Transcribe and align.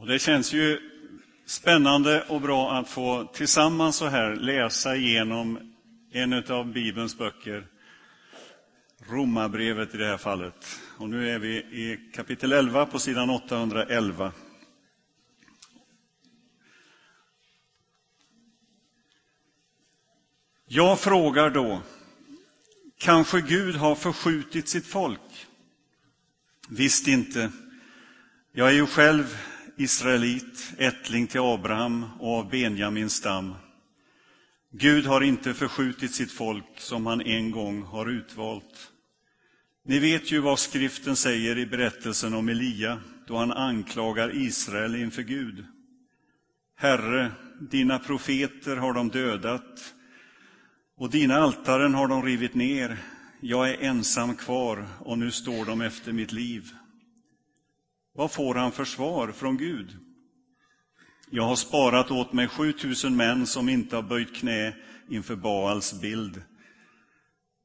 Och 0.00 0.06
det 0.06 0.18
känns 0.18 0.52
ju 0.52 0.80
spännande 1.46 2.22
och 2.22 2.40
bra 2.40 2.72
att 2.72 2.88
få 2.88 3.24
tillsammans 3.24 3.96
så 3.96 4.06
här 4.06 4.36
läsa 4.36 4.96
igenom 4.96 5.74
en 6.12 6.32
av 6.32 6.72
Bibelns 6.72 7.18
böcker, 7.18 7.66
Romarbrevet 9.10 9.94
i 9.94 9.98
det 9.98 10.06
här 10.06 10.16
fallet. 10.16 10.80
Och 10.98 11.10
nu 11.10 11.30
är 11.30 11.38
vi 11.38 11.56
i 11.56 12.10
kapitel 12.14 12.52
11 12.52 12.86
på 12.86 12.98
sidan 12.98 13.30
811. 13.30 14.32
Jag 20.66 21.00
frågar 21.00 21.50
då, 21.50 21.82
kanske 22.98 23.40
Gud 23.40 23.76
har 23.76 23.94
förskjutit 23.94 24.68
sitt 24.68 24.86
folk? 24.86 25.46
Visst 26.68 27.08
inte. 27.08 27.52
Jag 28.52 28.68
är 28.68 28.72
ju 28.72 28.86
själv 28.86 29.36
israelit, 29.80 30.72
ättling 30.78 31.26
till 31.26 31.40
Abraham 31.40 32.06
och 32.18 32.38
av 32.38 32.50
Benjamins 32.50 33.14
stam. 33.14 33.54
Gud 34.72 35.06
har 35.06 35.20
inte 35.20 35.54
förskjutit 35.54 36.14
sitt 36.14 36.32
folk 36.32 36.64
som 36.76 37.06
han 37.06 37.20
en 37.20 37.50
gång 37.50 37.82
har 37.82 38.10
utvalt. 38.10 38.92
Ni 39.84 39.98
vet 39.98 40.32
ju 40.32 40.38
vad 40.38 40.58
skriften 40.58 41.16
säger 41.16 41.58
i 41.58 41.66
berättelsen 41.66 42.34
om 42.34 42.48
Elia 42.48 43.00
då 43.26 43.36
han 43.36 43.52
anklagar 43.52 44.36
Israel 44.36 44.96
inför 44.96 45.22
Gud. 45.22 45.64
Herre, 46.76 47.32
dina 47.70 47.98
profeter 47.98 48.76
har 48.76 48.92
de 48.92 49.08
dödat 49.08 49.94
och 50.96 51.10
dina 51.10 51.36
altaren 51.36 51.94
har 51.94 52.08
de 52.08 52.22
rivit 52.22 52.54
ner. 52.54 52.98
Jag 53.40 53.70
är 53.70 53.82
ensam 53.82 54.36
kvar 54.36 54.86
och 54.98 55.18
nu 55.18 55.30
står 55.30 55.64
de 55.64 55.80
efter 55.80 56.12
mitt 56.12 56.32
liv. 56.32 56.70
Vad 58.20 58.32
får 58.32 58.54
han 58.54 58.72
för 58.72 58.84
svar 58.84 59.32
från 59.32 59.56
Gud? 59.56 59.96
Jag 61.30 61.42
har 61.42 61.56
sparat 61.56 62.10
åt 62.10 62.32
mig 62.32 62.48
7000 62.48 63.16
män 63.16 63.46
som 63.46 63.68
inte 63.68 63.96
har 63.96 64.02
böjt 64.02 64.34
knä 64.34 64.74
inför 65.08 65.36
Baals 65.36 66.00
bild. 66.00 66.42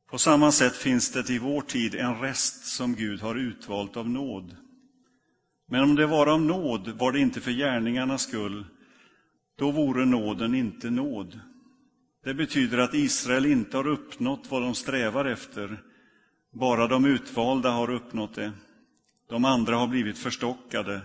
På 0.10 0.18
samma 0.18 0.52
sätt 0.52 0.76
finns 0.76 1.12
det 1.12 1.30
i 1.30 1.40
vår 1.40 1.62
tid 1.62 1.96
en 1.96 2.20
rest 2.20 2.66
som 2.66 2.96
Gud 2.96 3.22
har 3.22 3.36
utvalt 3.36 3.98
av 3.98 4.10
nåd. 4.10 4.56
Men 5.68 5.84
om 5.84 5.96
det 5.96 6.06
var 6.06 6.28
av 6.28 6.42
nåd 6.42 6.90
var 6.90 7.12
det 7.12 7.20
inte 7.20 7.42
för 7.42 7.52
gärningarnas 7.52 8.22
skull, 8.22 8.66
då 9.58 9.72
vore 9.72 10.06
nåden 10.06 10.56
inte 10.56 10.90
nåd. 10.90 11.40
Det 12.24 12.34
betyder 12.34 12.78
att 12.78 12.94
Israel 12.94 13.46
inte 13.46 13.78
har 13.78 13.88
uppnått 13.88 14.52
vad 14.52 14.62
de 14.62 14.76
strävar 14.76 15.26
efter, 15.26 15.84
bara 16.54 16.88
de 16.88 17.06
utvalda 17.06 17.70
har 17.70 17.90
uppnått 17.90 18.36
det. 18.36 18.52
De 19.30 19.46
andra 19.46 19.76
har 19.76 19.88
blivit 19.88 20.18
förstockade. 20.18 21.02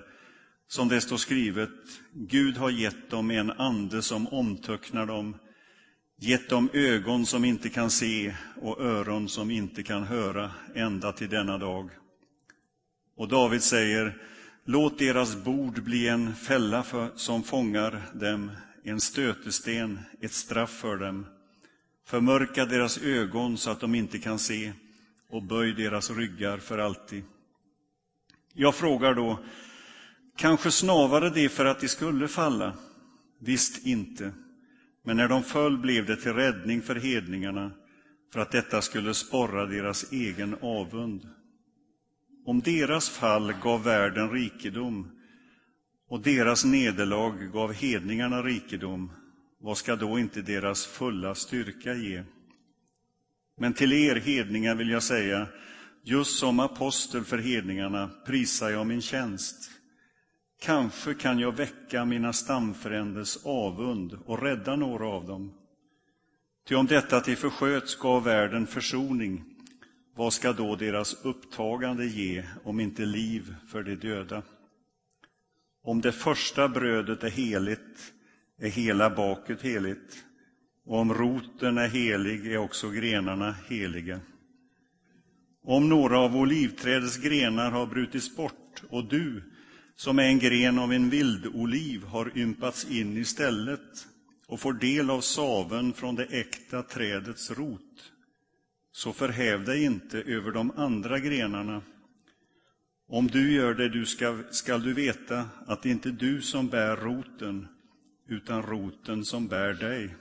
Som 0.69 0.89
det 0.89 1.01
står 1.01 1.17
skrivet, 1.17 1.71
Gud 2.13 2.57
har 2.57 2.71
gett 2.71 3.11
dem 3.11 3.31
en 3.31 3.51
ande 3.51 4.03
som 4.03 4.27
omtöcknar 4.27 5.07
dem, 5.07 5.37
gett 6.19 6.49
dem 6.49 6.69
ögon 6.73 7.27
som 7.27 7.45
inte 7.45 7.69
kan 7.69 7.91
se 7.91 8.35
och 8.61 8.81
öron 8.81 9.29
som 9.29 9.51
inte 9.51 9.83
kan 9.83 10.03
höra 10.03 10.51
ända 10.75 11.13
till 11.13 11.29
denna 11.29 11.59
dag. 11.59 11.91
Och 13.17 13.29
David 13.29 13.63
säger, 13.63 14.17
låt 14.65 14.99
deras 14.99 15.37
bord 15.37 15.83
bli 15.83 16.09
en 16.09 16.35
fälla 16.35 16.83
för, 16.83 17.11
som 17.17 17.43
fångar 17.43 18.03
dem, 18.15 18.51
en 18.85 19.01
stötesten, 19.01 19.99
ett 20.21 20.33
straff 20.33 20.71
för 20.71 20.97
dem. 20.97 21.27
Förmörka 22.07 22.65
deras 22.65 22.99
ögon 22.99 23.59
så 23.59 23.71
att 23.71 23.81
de 23.81 23.95
inte 23.95 24.19
kan 24.19 24.39
se 24.39 24.73
och 25.29 25.43
böj 25.43 25.73
deras 25.73 26.11
ryggar 26.11 26.59
för 26.59 26.79
alltid. 26.79 27.25
Jag 28.55 28.75
frågar 28.75 29.15
då, 29.15 29.39
kanske 30.37 30.71
snavade 30.71 31.31
det 31.31 31.49
för 31.49 31.65
att 31.65 31.81
de 31.81 31.89
skulle 31.89 32.29
falla? 32.29 32.75
Visst 33.41 33.87
inte. 33.87 34.33
Men 35.05 35.17
när 35.17 35.29
de 35.29 35.43
föll 35.43 35.79
blev 35.79 36.07
det 36.07 36.17
till 36.17 36.33
räddning 36.33 36.83
för 36.83 36.95
hedningarna, 36.95 37.73
för 38.33 38.41
att 38.41 38.53
detta 38.53 38.83
skulle 38.83 39.15
sporra 39.15 39.67
deras 39.67 40.13
egen 40.13 40.57
avund. 40.61 41.29
Om 42.47 42.61
deras 42.61 43.09
fall 43.11 43.53
gav 43.63 43.85
världen 43.85 44.31
rikedom 44.31 45.11
och 46.09 46.21
deras 46.21 46.65
nederlag 46.65 47.53
gav 47.53 47.73
hedningarna 47.73 48.43
rikedom, 48.43 49.13
vad 49.61 49.79
ska 49.79 49.97
då 49.97 50.19
inte 50.19 50.43
deras 50.43 50.87
fulla 50.87 51.35
styrka 51.35 51.95
ge? 51.95 52.25
Men 53.59 53.73
till 53.73 53.93
er 53.93 54.17
hedningar 54.17 54.75
vill 54.75 54.91
jag 54.91 55.03
säga, 55.03 55.47
Just 56.03 56.39
som 56.39 56.61
apostel 56.61 57.25
för 57.25 57.39
hedningarna 57.39 58.11
prisar 58.27 58.71
jag 58.71 58.87
min 58.87 59.03
tjänst. 59.03 59.71
Kanske 60.61 61.15
kan 61.15 61.39
jag 61.39 61.57
väcka 61.57 62.05
mina 62.05 62.33
stamfränders 62.33 63.39
avund 63.45 64.19
och 64.27 64.43
rädda 64.43 64.77
några 64.77 65.07
av 65.07 65.27
dem. 65.27 65.53
Ty 66.69 66.75
om 66.75 66.87
detta 66.87 67.21
till 67.21 67.37
försköts 67.37 67.95
gav 67.95 68.25
världen 68.25 68.67
försoning, 68.67 69.45
vad 70.15 70.33
ska 70.33 70.53
då 70.53 70.77
deras 70.77 71.25
upptagande 71.25 72.07
ge 72.07 72.45
om 72.65 72.81
inte 72.81 73.05
liv 73.05 73.55
för 73.69 73.83
de 73.83 73.95
döda? 73.97 74.43
Om 75.83 76.01
det 76.01 76.13
första 76.13 76.69
brödet 76.69 77.25
är 77.25 77.31
heligt 77.31 78.13
är 78.59 78.69
hela 78.69 79.11
baket 79.11 79.63
heligt, 79.63 80.25
och 80.85 80.99
om 80.99 81.15
roten 81.15 81.79
är 81.79 81.89
helig 81.89 82.47
är 82.47 82.59
också 82.59 82.91
grenarna 82.91 83.55
heliga. 83.69 84.21
Om 85.65 85.89
några 85.89 86.19
av 86.19 86.37
olivträdets 86.37 87.17
grenar 87.17 87.71
har 87.71 87.87
brutits 87.87 88.37
bort 88.37 88.83
och 88.89 89.05
du, 89.05 89.43
som 89.97 90.19
är 90.19 90.23
en 90.23 90.39
gren 90.39 90.79
av 90.79 90.93
en 90.93 91.11
vildoliv, 91.11 92.05
har 92.05 92.39
ympats 92.39 92.91
in 92.91 93.17
i 93.17 93.25
stället 93.25 94.07
och 94.47 94.61
får 94.61 94.73
del 94.73 95.11
av 95.11 95.21
saven 95.21 95.93
från 95.93 96.15
det 96.15 96.25
äkta 96.25 96.83
trädets 96.83 97.51
rot, 97.51 98.13
så 98.93 99.13
förhäv 99.13 99.65
dig 99.65 99.85
inte 99.85 100.19
över 100.23 100.53
de 100.53 100.71
andra 100.77 101.19
grenarna. 101.19 101.83
Om 103.09 103.27
du 103.27 103.53
gör 103.53 103.75
det 103.75 103.89
du 103.89 104.07
ska, 104.07 104.43
skall 104.51 104.83
du 104.83 104.95
veta 104.95 105.49
att 105.67 105.83
det 105.83 105.91
inte 105.91 106.09
är 106.09 106.13
du 106.13 106.43
som 106.43 106.69
bär 106.69 106.97
roten, 106.97 107.69
utan 108.29 108.63
roten 108.63 109.25
som 109.25 109.49
bär 109.49 109.75
dig. 109.75 110.15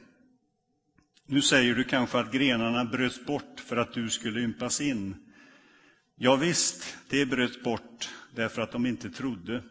Nu 1.25 1.41
säger 1.41 1.75
du 1.75 1.83
kanske 1.83 2.19
att 2.19 2.31
grenarna 2.31 2.85
bröts 2.85 3.25
bort 3.25 3.59
för 3.59 3.77
att 3.77 3.93
du 3.93 4.09
skulle 4.09 4.41
ympas 4.41 4.81
in. 4.81 5.15
Ja, 6.21 6.35
visst, 6.35 6.97
det 7.09 7.25
bröt 7.25 7.63
bort 7.63 8.09
därför 8.35 8.61
att 8.61 8.71
de 8.71 8.85
inte 8.85 9.09
trodde. 9.09 9.63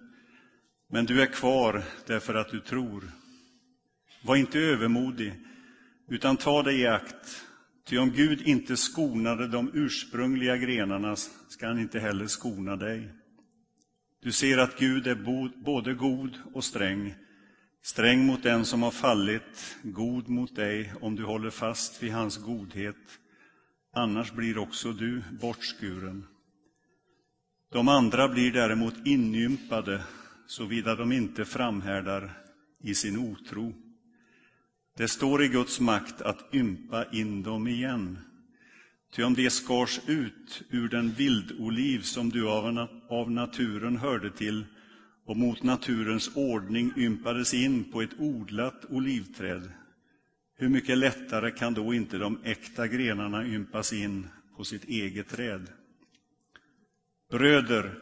Men 0.91 1.06
du 1.06 1.22
är 1.22 1.26
kvar 1.26 1.82
därför 2.06 2.34
att 2.34 2.50
du 2.50 2.60
tror. 2.60 3.04
Var 4.22 4.36
inte 4.36 4.59
övermodig, 4.59 5.34
utan 6.09 6.36
ta 6.36 6.62
dig 6.62 6.81
i 6.81 6.86
akt. 6.86 7.44
Ty 7.86 7.98
om 7.98 8.10
Gud 8.10 8.42
inte 8.42 8.76
skonade 8.76 9.48
de 9.48 9.70
ursprungliga 9.75 10.56
grenarna 10.56 11.16
ska 11.48 11.66
han 11.66 11.78
inte 11.78 12.00
heller 12.00 12.26
skona 12.26 12.76
dig. 12.76 13.09
Du 14.22 14.32
ser 14.32 14.59
att 14.59 14.78
Gud 14.78 15.06
är 15.06 15.54
både 15.65 15.94
god 15.94 16.38
och 16.54 16.65
sträng, 16.65 17.15
sträng 17.82 18.26
mot 18.26 18.42
den 18.42 18.65
som 18.65 18.82
har 18.82 18.91
fallit, 18.91 19.76
god 19.82 20.28
mot 20.28 20.56
dig 20.56 20.92
om 21.00 21.16
du 21.16 21.25
håller 21.25 21.50
fast 21.50 22.03
vid 22.03 22.12
hans 22.12 22.36
godhet. 22.36 23.20
Annars 23.92 24.32
blir 24.32 24.59
också 24.59 24.92
du 24.92 25.22
bortskuren. 25.41 26.26
De 27.73 27.89
andra 27.89 28.29
blir 28.29 28.53
däremot 28.53 29.06
inympade, 29.06 30.03
såvida 30.47 30.95
de 30.95 31.12
inte 31.12 31.45
framhärdar 31.45 32.31
i 32.81 32.95
sin 32.95 33.19
otro. 33.19 33.75
Det 34.97 35.09
står 35.09 35.43
i 35.43 35.49
Guds 35.49 35.81
makt 35.81 36.23
att 36.23 36.55
ympa 36.55 37.05
in 37.12 37.43
dem 37.43 37.69
igen. 37.69 38.19
Ty 39.12 39.23
om 39.23 39.34
de 39.34 39.51
skars 39.51 40.01
ut 40.07 40.62
ur 40.71 40.89
den 40.89 41.12
vildoliv 41.12 42.01
som 42.01 42.31
du 42.31 42.49
av 43.09 43.31
naturen 43.31 43.97
hörde 43.97 44.31
till 44.31 44.65
och 45.25 45.37
mot 45.37 45.62
naturens 45.62 46.31
ordning 46.37 46.92
ympades 46.97 47.54
in 47.54 47.84
på 47.84 48.03
ett 48.03 48.19
odlat 48.19 48.84
olivträd, 48.89 49.72
hur 50.57 50.69
mycket 50.69 50.98
lättare 50.98 51.51
kan 51.51 51.75
då 51.75 51.95
inte 51.95 52.19
de 52.19 52.39
äkta 52.45 52.87
grenarna 52.87 53.47
ympas 53.47 53.92
in 53.92 54.27
på 54.57 54.65
sitt 54.65 54.84
eget 54.84 55.28
träd? 55.28 55.66
Bröder, 57.30 57.98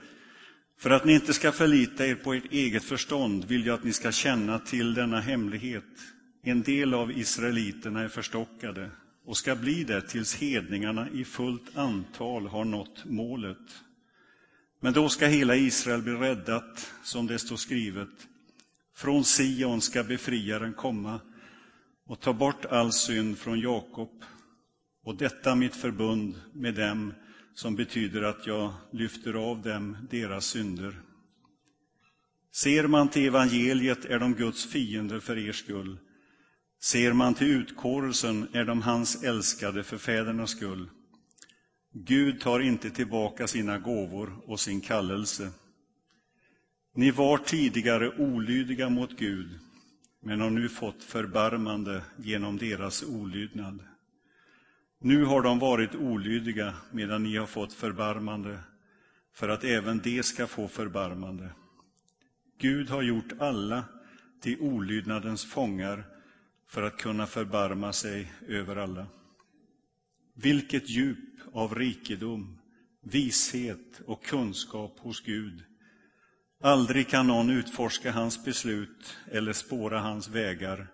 för 0.79 0.91
att 0.91 1.05
ni 1.05 1.13
inte 1.13 1.35
ska 1.35 1.53
förlita 1.53 2.07
er 2.07 2.15
på 2.15 2.35
ert 2.35 2.53
eget 2.53 2.85
förstånd 2.85 3.45
vill 3.45 3.67
jag 3.67 3.75
att 3.75 3.85
ni 3.85 3.93
ska 3.93 4.13
känna 4.13 4.59
till 4.59 4.95
denna 4.95 5.21
hemlighet. 5.21 5.85
En 6.43 6.63
del 6.63 6.95
av 6.95 7.13
israeliterna 7.13 8.01
är 8.01 8.09
förstockade 8.09 8.91
och 9.25 9.37
ska 9.37 9.57
bli 9.57 9.85
det 9.85 10.03
tills 10.03 10.35
hedningarna 10.35 11.09
i 11.11 11.25
fullt 11.25 11.77
antal 11.77 12.47
har 12.47 12.65
nått 12.65 13.05
målet. 13.05 13.83
Men 14.81 14.93
då 14.93 15.09
ska 15.09 15.27
hela 15.27 15.57
Israel 15.57 16.03
bli 16.03 16.13
räddat, 16.13 16.93
som 17.03 17.27
det 17.27 17.39
står 17.39 17.57
skrivet. 17.57 18.29
Från 18.97 19.25
Sion 19.25 19.81
ska 19.81 20.05
befriaren 20.05 20.75
komma 20.75 21.21
och 22.07 22.21
ta 22.21 22.33
bort 22.33 22.65
all 22.65 22.93
synd 22.93 23.39
från 23.39 23.61
Jakob 23.61 24.25
och 25.05 25.17
detta 25.17 25.55
mitt 25.55 25.77
förbund 25.77 26.35
med 26.53 26.75
dem 26.75 27.15
som 27.57 27.77
betyder 27.77 28.23
att 28.23 28.47
jag 28.47 28.73
lyfter 28.91 29.35
av 29.35 29.63
dem 29.63 29.97
deras 30.11 30.47
synder. 30.47 31.01
Ser 32.55 32.87
man 32.87 33.09
till 33.09 33.27
evangeliet 33.27 34.05
är 34.05 34.19
de 34.19 34.35
Guds 34.35 34.67
fiender 34.67 35.21
för 35.21 35.39
er 35.49 35.53
skull. 35.53 35.99
Ser 36.83 37.13
man 37.13 37.35
till 37.35 37.47
utkårelsen 37.47 38.49
är 38.53 38.65
de 38.65 38.83
hans 38.83 39.25
älskade 39.25 39.85
för 39.85 39.99
fädernas 39.99 40.51
skull. 40.51 40.91
Gud 41.93 42.41
tar 42.41 42.61
inte 42.61 42.91
tillbaka 42.91 43.47
sina 43.47 43.79
gåvor 43.79 44.33
och 44.47 44.61
sin 44.61 44.81
kallelse. 44.81 45.51
Ni 46.95 47.11
var 47.11 47.39
tidigare 47.39 48.17
olydiga 48.19 48.89
mot 48.89 49.19
Gud, 49.19 49.59
men 50.23 50.41
har 50.41 50.51
nu 50.51 50.69
fått 50.69 51.03
förbarmande 51.03 52.03
genom 52.17 52.59
deras 52.59 53.03
olydnad. 53.03 53.96
Nu 54.99 55.25
har 55.25 55.43
de 55.43 55.59
varit 55.59 55.95
olydiga 55.95 56.75
medan 56.91 57.23
ni 57.23 57.37
har 57.37 57.47
fått 57.47 57.73
förbarmande, 57.73 58.59
för 59.35 59.49
att 59.49 59.65
även 59.65 59.99
de 59.99 60.23
ska 60.23 60.47
få 60.47 60.69
förbarmande. 60.69 61.51
Gud 62.59 62.91
har 62.91 63.03
gjort 63.03 63.33
alla 63.39 63.85
till 64.41 64.61
olydnadens 64.61 65.45
fångar 65.45 66.05
för 66.69 66.83
att 66.83 66.97
kunna 66.97 67.27
förbarma 67.27 67.93
sig 67.93 68.33
över 68.49 68.77
alla. 68.77 69.07
Vilket 70.35 70.89
djup 70.89 71.41
av 71.53 71.75
rikedom, 71.75 72.59
vishet 73.03 74.01
och 74.07 74.25
kunskap 74.25 74.99
hos 74.99 75.21
Gud. 75.21 75.65
Aldrig 76.63 77.09
kan 77.09 77.27
någon 77.27 77.51
utforska 77.51 78.13
hans 78.13 78.45
beslut 78.45 79.17
eller 79.33 79.53
spåra 79.53 80.01
hans 80.01 80.29
vägar. 80.29 80.87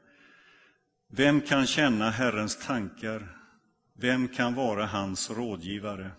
Vem 1.09 1.41
kan 1.41 1.67
känna 1.67 2.11
Herrens 2.11 2.67
tankar? 2.67 3.42
Vem 4.03 4.29
kan 4.29 4.55
vara 4.55 4.87
hans 4.87 5.31
rådgivare? 5.31 6.11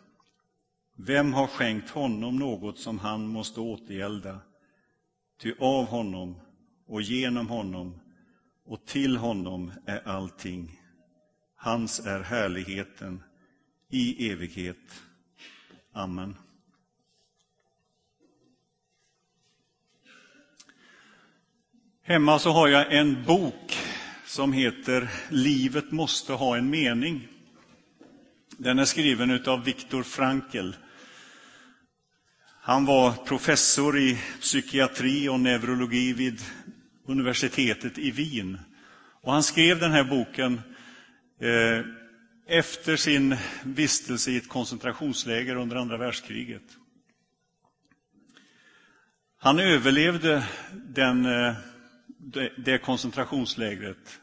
Vem 0.96 1.34
har 1.34 1.48
skänkt 1.48 1.90
honom 1.90 2.40
något 2.40 2.80
som 2.80 3.00
han 3.00 3.28
måste 3.28 3.60
återgälda? 3.60 4.40
Ty 5.42 5.54
av 5.60 5.86
honom 5.86 6.36
och 6.88 7.02
genom 7.02 7.48
honom 7.48 8.00
och 8.66 8.86
till 8.86 9.18
honom 9.18 9.72
är 9.86 10.08
allting. 10.08 10.80
Hans 11.56 12.00
är 12.00 12.20
härligheten 12.20 13.24
i 13.90 14.32
evighet. 14.32 15.04
Amen. 15.92 16.36
Hemma 22.02 22.40
så 22.40 22.52
har 22.52 22.68
jag 22.68 22.94
en 22.94 23.24
bok 23.24 23.78
som 24.26 24.54
heter 24.54 25.10
Livet 25.30 25.92
måste 25.92 26.34
ha 26.34 26.58
en 26.58 26.70
mening. 26.70 27.28
Den 28.58 28.80
är 28.80 28.86
skriven 28.86 29.48
av 29.48 29.64
Viktor 29.64 30.04
Frankl. 30.04 30.72
Han 32.62 32.86
var 32.86 33.12
professor 33.12 34.00
i 34.00 34.20
psykiatri 34.42 35.30
och 35.30 35.40
neurologi 35.40 36.14
vid 36.14 36.42
universitetet 37.06 37.98
i 37.98 38.12
Wien. 38.12 38.60
Och 39.22 39.34
han 39.34 39.44
skrev 39.44 39.80
den 39.80 39.92
här 39.92 40.04
boken 40.04 40.62
eh, 41.42 41.86
efter 42.48 42.96
sin 42.96 43.36
vistelse 43.64 44.32
i 44.32 44.38
ett 44.38 44.50
koncentrationsläger 44.50 45.56
under 45.56 45.76
andra 45.76 45.98
världskriget. 45.98 46.78
Han 49.38 49.60
överlevde 49.60 50.48
den, 50.74 51.26
eh, 51.26 51.56
det 52.58 52.78
koncentrationslägret. 52.78 54.20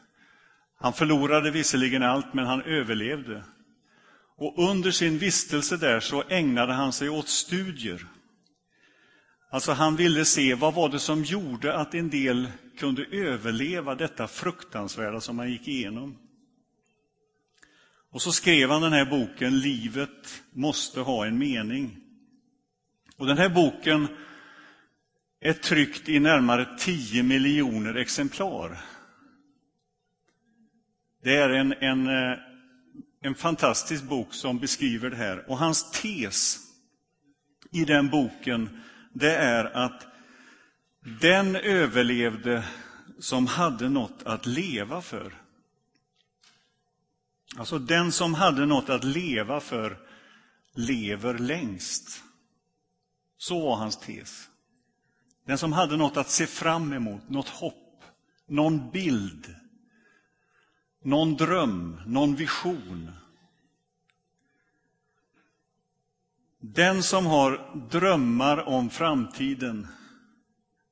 Han 0.77 0.93
förlorade 0.93 1.51
visserligen 1.51 2.03
allt, 2.03 2.33
men 2.33 2.45
han 2.45 2.61
överlevde. 2.61 3.43
Och 4.41 4.69
under 4.69 4.91
sin 4.91 5.17
vistelse 5.17 5.77
där 5.77 5.99
så 5.99 6.23
ägnade 6.29 6.73
han 6.73 6.93
sig 6.93 7.09
åt 7.09 7.27
studier. 7.27 8.05
Alltså 9.49 9.71
han 9.71 9.95
ville 9.95 10.25
se 10.25 10.55
vad 10.55 10.73
var 10.73 10.89
det 10.89 10.99
som 10.99 11.23
gjorde 11.23 11.77
att 11.77 11.93
en 11.93 12.09
del 12.09 12.51
kunde 12.77 13.05
överleva 13.05 13.95
detta 13.95 14.27
fruktansvärda 14.27 15.21
som 15.21 15.39
han 15.39 15.51
gick 15.51 15.67
igenom. 15.67 16.17
Och 18.11 18.21
så 18.21 18.31
skrev 18.31 18.69
han 18.69 18.81
den 18.81 18.93
här 18.93 19.05
boken 19.05 19.59
Livet 19.59 20.43
måste 20.53 20.99
ha 20.99 21.25
en 21.25 21.37
mening. 21.37 21.97
Och 23.17 23.27
den 23.27 23.37
här 23.37 23.49
boken 23.49 24.07
är 25.39 25.53
tryckt 25.53 26.09
i 26.09 26.19
närmare 26.19 26.77
10 26.77 27.23
miljoner 27.23 27.95
exemplar. 27.95 28.77
Det 31.23 31.35
är 31.35 31.49
en, 31.49 31.73
en, 31.73 32.07
eh, 32.07 32.50
en 33.21 33.35
fantastisk 33.35 34.03
bok 34.03 34.33
som 34.33 34.59
beskriver 34.59 35.09
det 35.09 35.15
här. 35.15 35.49
Och 35.49 35.57
hans 35.57 35.91
tes 35.91 36.59
i 37.71 37.85
den 37.85 38.09
boken 38.09 38.81
det 39.13 39.35
är 39.35 39.65
att 39.65 40.07
den 41.19 41.55
överlevde 41.55 42.63
som 43.19 43.47
hade 43.47 43.89
något 43.89 44.23
att 44.23 44.45
leva 44.45 45.01
för. 45.01 45.33
Alltså 47.57 47.79
den 47.79 48.11
som 48.11 48.33
hade 48.33 48.65
något 48.65 48.89
att 48.89 49.03
leva 49.03 49.59
för 49.59 49.97
lever 50.73 51.37
längst. 51.37 52.23
Så 53.37 53.59
var 53.65 53.75
hans 53.75 53.97
tes. 53.97 54.49
Den 55.45 55.57
som 55.57 55.73
hade 55.73 55.97
något 55.97 56.17
att 56.17 56.29
se 56.29 56.47
fram 56.47 56.93
emot, 56.93 57.29
något 57.29 57.49
hopp, 57.49 58.03
någon 58.47 58.91
bild, 58.91 59.55
någon 61.03 61.35
dröm, 61.35 62.01
någon 62.05 62.35
vision. 62.35 63.11
Den 66.59 67.03
som 67.03 67.25
har 67.25 67.71
drömmar 67.89 68.67
om 68.67 68.89
framtiden, 68.89 69.87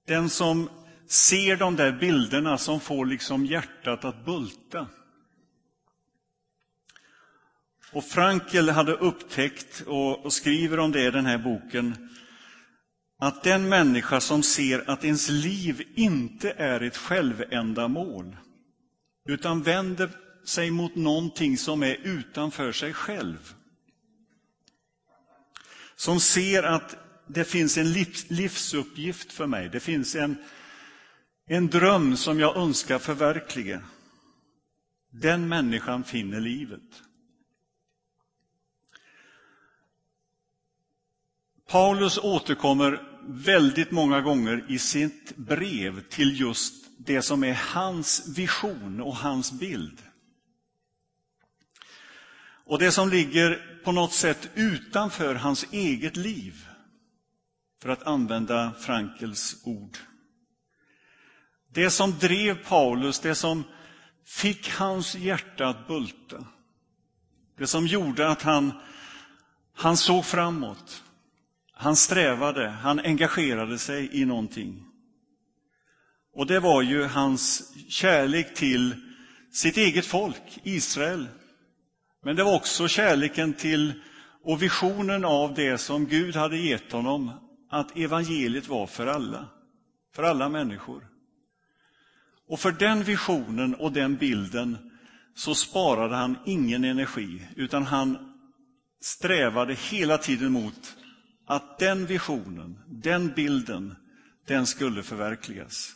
den 0.07 0.29
som 0.29 0.69
ser 1.07 1.57
de 1.57 1.75
där 1.75 1.91
bilderna 1.91 2.57
som 2.57 2.79
får 2.79 3.05
liksom 3.05 3.45
hjärtat 3.45 4.05
att 4.05 4.25
bulta. 4.25 4.87
Och 7.91 8.03
Frankel 8.03 8.69
hade 8.69 8.93
upptäckt, 8.93 9.83
och, 9.87 10.33
skriver 10.33 10.79
om 10.79 10.91
det 10.91 11.05
i 11.05 11.11
den 11.11 11.25
här 11.25 11.37
boken, 11.37 12.09
att 13.19 13.43
den 13.43 13.69
människa 13.69 14.19
som 14.19 14.43
ser 14.43 14.89
att 14.89 15.03
ens 15.03 15.29
liv 15.29 15.87
inte 15.95 16.51
är 16.51 16.81
ett 16.81 16.97
självändamål, 16.97 18.35
utan 19.29 19.63
vänder 19.63 20.09
sig 20.43 20.71
mot 20.71 20.95
någonting 20.95 21.57
som 21.57 21.83
är 21.83 21.95
utanför 22.03 22.71
sig 22.71 22.93
själv, 22.93 23.53
som 25.95 26.19
ser 26.19 26.63
att 26.63 26.95
det 27.27 27.43
finns 27.43 27.77
en 27.77 27.91
livsuppgift 28.27 29.31
för 29.31 29.47
mig, 29.47 29.69
det 29.69 29.79
finns 29.79 30.15
en, 30.15 30.37
en 31.45 31.67
dröm 31.67 32.17
som 32.17 32.39
jag 32.39 32.57
önskar 32.57 32.99
förverkliga. 32.99 33.81
Den 35.09 35.47
människan 35.49 36.03
finner 36.03 36.39
livet. 36.39 37.03
Paulus 41.67 42.17
återkommer 42.17 43.03
väldigt 43.27 43.91
många 43.91 44.21
gånger 44.21 44.65
i 44.69 44.79
sitt 44.79 45.37
brev 45.37 46.01
till 46.09 46.39
just 46.39 46.88
det 47.05 47.21
som 47.21 47.43
är 47.43 47.53
hans 47.53 48.37
vision 48.37 49.01
och 49.01 49.15
hans 49.15 49.51
bild. 49.51 50.01
Och 52.65 52.79
det 52.79 52.91
som 52.91 53.09
ligger 53.09 53.79
på 53.83 53.91
något 53.91 54.13
sätt 54.13 54.49
utanför 54.55 55.35
hans 55.35 55.65
eget 55.71 56.17
liv, 56.17 56.65
för 57.81 57.89
att 57.89 58.03
använda 58.03 58.73
Frankels 58.79 59.61
ord. 59.63 59.97
Det 61.73 61.89
som 61.89 62.19
drev 62.19 62.63
Paulus, 62.63 63.19
det 63.19 63.35
som 63.35 63.63
fick 64.25 64.69
hans 64.69 65.15
hjärta 65.15 65.67
att 65.67 65.87
bulta. 65.87 66.45
Det 67.57 67.67
som 67.67 67.87
gjorde 67.87 68.29
att 68.29 68.41
han, 68.41 68.71
han 69.73 69.97
såg 69.97 70.25
framåt. 70.25 71.03
Han 71.71 71.95
strävade, 71.95 72.69
han 72.69 72.99
engagerade 72.99 73.77
sig 73.77 74.21
i 74.21 74.25
någonting. 74.25 74.88
Och 76.33 76.47
det 76.47 76.59
var 76.59 76.81
ju 76.81 77.03
hans 77.03 77.73
kärlek 77.89 78.55
till 78.55 78.95
sitt 79.51 79.77
eget 79.77 80.05
folk, 80.05 80.59
Israel. 80.63 81.27
Men 82.23 82.35
det 82.35 82.43
var 82.43 82.55
också 82.55 82.87
kärleken 82.87 83.53
till 83.53 83.93
och 84.43 84.61
visionen 84.61 85.25
av 85.25 85.53
det 85.53 85.77
som 85.77 86.05
Gud 86.05 86.35
hade 86.35 86.57
gett 86.57 86.91
honom, 86.91 87.31
att 87.69 87.97
evangeliet 87.97 88.67
var 88.67 88.87
för 88.87 89.07
alla, 89.07 89.47
för 90.15 90.23
alla 90.23 90.49
människor. 90.49 91.07
Och 92.47 92.59
för 92.59 92.71
den 92.71 93.03
visionen 93.03 93.75
och 93.75 93.91
den 93.91 94.15
bilden 94.15 94.77
så 95.35 95.55
sparade 95.55 96.15
han 96.15 96.37
ingen 96.45 96.83
energi, 96.83 97.47
utan 97.55 97.83
han 97.83 98.17
strävade 99.01 99.73
hela 99.73 100.17
tiden 100.17 100.51
mot 100.51 100.97
att 101.45 101.79
den 101.79 102.05
visionen, 102.05 102.79
den 102.87 103.33
bilden, 103.35 103.95
den 104.47 104.65
skulle 104.65 105.03
förverkligas. 105.03 105.95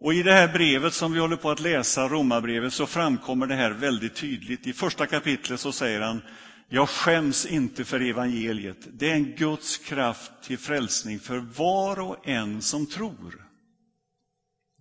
Och 0.00 0.14
i 0.14 0.22
det 0.22 0.32
här 0.32 0.52
brevet 0.52 0.94
som 0.94 1.12
vi 1.12 1.20
håller 1.20 1.36
på 1.36 1.50
att 1.50 1.60
läsa, 1.60 2.08
Romarbrevet, 2.08 2.72
så 2.72 2.86
framkommer 2.86 3.46
det 3.46 3.54
här 3.54 3.70
väldigt 3.70 4.14
tydligt. 4.14 4.66
I 4.66 4.72
första 4.72 5.06
kapitlet 5.06 5.60
så 5.60 5.72
säger 5.72 6.00
han, 6.00 6.22
Jag 6.68 6.88
skäms 6.88 7.46
inte 7.46 7.84
för 7.84 8.00
evangeliet. 8.00 8.88
Det 8.92 9.10
är 9.10 9.14
en 9.14 9.34
Guds 9.36 9.76
kraft 9.76 10.32
till 10.42 10.58
frälsning 10.58 11.20
för 11.20 11.38
var 11.38 12.00
och 12.00 12.28
en 12.28 12.62
som 12.62 12.86
tror. 12.86 13.46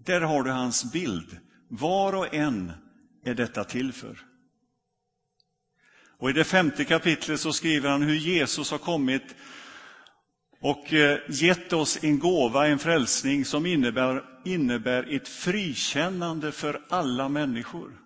Där 0.06 0.22
har 0.22 0.44
du 0.44 0.52
hans 0.52 0.94
bild. 0.94 1.38
Var 1.70 2.16
och 2.16 2.34
en 2.34 2.72
är 3.26 3.34
detta 3.34 3.64
till 3.64 3.94
för. 3.94 4.20
Och 6.18 6.30
i 6.30 6.34
det 6.34 6.44
femte 6.44 6.86
kapitlet 6.86 7.40
så 7.40 7.54
skriver 7.54 7.90
han 7.90 8.02
hur 8.02 8.16
Jesus 8.16 8.72
har 8.72 8.78
kommit 8.78 9.36
och 10.66 10.94
eh, 10.94 11.20
gett 11.30 11.74
oss 11.74 12.04
en 12.04 12.20
gåva, 12.20 12.68
en 12.68 12.80
frälsning 12.80 13.46
som 13.46 13.66
innebär, 13.66 14.24
innebär 14.46 15.16
ett 15.16 15.28
frikännande 15.28 16.52
för 16.52 16.82
alla 16.90 17.30
människor. 17.30 18.02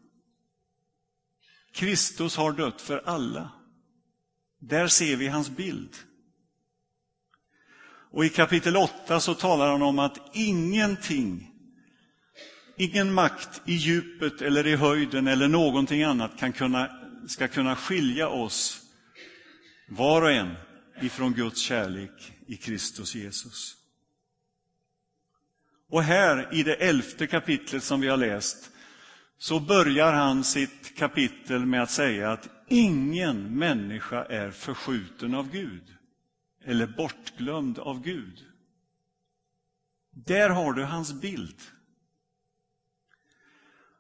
Kristus 1.73 2.35
har 2.35 2.51
dött 2.51 2.81
för 2.81 3.01
alla. 3.05 3.51
Där 4.61 4.87
ser 4.87 5.15
vi 5.15 5.27
hans 5.27 5.49
bild. 5.49 5.95
Och 8.11 8.25
i 8.25 8.29
kapitel 8.29 8.77
8 8.77 9.19
så 9.19 9.33
talar 9.33 9.71
han 9.71 9.81
om 9.81 9.99
att 9.99 10.35
ingenting, 10.35 11.51
ingen 12.77 13.13
makt 13.13 13.61
i 13.65 13.73
djupet 13.73 14.41
eller 14.41 14.67
i 14.67 14.75
höjden 14.75 15.27
eller 15.27 15.47
någonting 15.47 16.03
annat 16.03 16.39
kan 16.39 16.53
kunna, 16.53 16.89
ska 17.27 17.47
kunna 17.47 17.75
skilja 17.75 18.27
oss, 18.27 18.81
var 19.87 20.21
och 20.21 20.31
en, 20.31 20.55
ifrån 21.01 21.33
Guds 21.33 21.61
kärlek 21.61 22.35
i 22.49 22.57
Kristus 22.57 23.15
Jesus. 23.15 23.77
Och 25.89 26.03
här 26.03 26.53
i 26.53 26.63
det 26.63 26.75
elfte 26.75 27.27
kapitlet 27.27 27.83
som 27.83 28.01
vi 28.01 28.07
har 28.07 28.17
läst 28.17 28.71
så 29.37 29.59
börjar 29.59 30.13
han 30.13 30.43
sitt 30.43 30.97
kapitel 30.97 31.65
med 31.65 31.83
att 31.83 31.91
säga 31.91 32.31
att 32.31 32.49
ingen 32.67 33.57
människa 33.57 34.25
är 34.25 34.51
förskjuten 34.51 35.33
av 35.33 35.51
Gud 35.51 35.95
eller 36.65 36.87
bortglömd 36.87 37.79
av 37.79 38.01
Gud. 38.01 38.45
Där 40.11 40.49
har 40.49 40.73
du 40.73 40.83
hans 40.83 41.13
bild. 41.13 41.61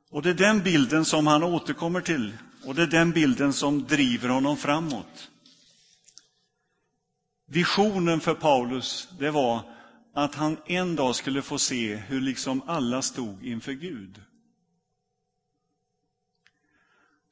Och 0.09 0.21
det 0.21 0.29
är 0.29 0.33
den 0.33 0.63
bilden 0.63 1.05
som 1.05 1.27
han 1.27 1.43
återkommer 1.43 2.01
till 2.01 2.37
och 2.63 2.75
det 2.75 2.81
är 2.81 2.87
den 2.87 3.11
bilden 3.11 3.53
som 3.53 3.87
driver 3.87 4.29
honom 4.29 4.57
framåt. 4.57 5.31
Visionen 7.51 8.19
för 8.19 8.33
Paulus, 8.33 9.09
det 9.19 9.31
var 9.31 9.61
att 10.13 10.35
han 10.35 10.57
en 10.65 10.95
dag 10.95 11.15
skulle 11.15 11.41
få 11.41 11.57
se 11.57 11.95
hur 11.95 12.21
liksom 12.21 12.61
alla 12.67 13.01
stod 13.01 13.45
inför 13.45 13.71
Gud. 13.71 14.21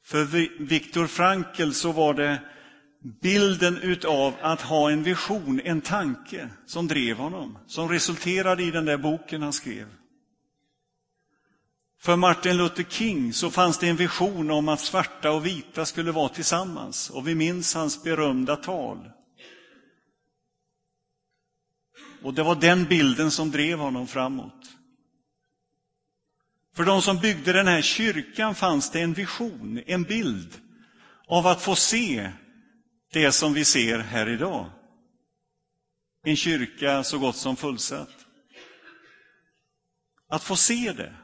För 0.04 0.24
Viktor 0.64 1.06
Frankl 1.06 1.70
så 1.70 1.92
var 1.92 2.14
det 2.14 2.42
bilden 3.22 3.76
utav 3.76 4.34
att 4.40 4.60
ha 4.60 4.90
en 4.90 5.02
vision, 5.02 5.60
en 5.64 5.80
tanke 5.80 6.48
som 6.66 6.88
drev 6.88 7.16
honom, 7.16 7.58
som 7.66 7.88
resulterade 7.88 8.62
i 8.62 8.70
den 8.70 8.84
där 8.84 8.98
boken 8.98 9.42
han 9.42 9.52
skrev. 9.52 9.86
För 12.00 12.16
Martin 12.16 12.56
Luther 12.56 12.82
King 12.82 13.32
så 13.32 13.50
fanns 13.50 13.78
det 13.78 13.88
en 13.88 13.96
vision 13.96 14.50
om 14.50 14.68
att 14.68 14.80
svarta 14.80 15.30
och 15.30 15.46
vita 15.46 15.84
skulle 15.86 16.12
vara 16.12 16.28
tillsammans 16.28 17.10
och 17.10 17.28
vi 17.28 17.34
minns 17.34 17.74
hans 17.74 18.02
berömda 18.02 18.56
tal. 18.56 19.10
Och 22.22 22.34
det 22.34 22.42
var 22.42 22.54
den 22.54 22.84
bilden 22.84 23.30
som 23.30 23.50
drev 23.50 23.78
honom 23.78 24.06
framåt. 24.06 24.78
För 26.74 26.84
de 26.84 27.02
som 27.02 27.18
byggde 27.18 27.52
den 27.52 27.66
här 27.66 27.82
kyrkan 27.82 28.54
fanns 28.54 28.90
det 28.90 29.00
en 29.00 29.14
vision, 29.14 29.82
en 29.86 30.02
bild 30.02 30.60
av 31.26 31.46
att 31.46 31.62
få 31.62 31.74
se 31.74 32.32
det 33.12 33.32
som 33.32 33.54
vi 33.54 33.64
ser 33.64 33.98
här 33.98 34.28
idag. 34.28 34.70
En 36.22 36.36
kyrka 36.36 37.04
så 37.04 37.18
gott 37.18 37.36
som 37.36 37.56
fullsatt. 37.56 38.26
Att 40.28 40.42
få 40.42 40.56
se 40.56 40.92
det. 40.92 41.14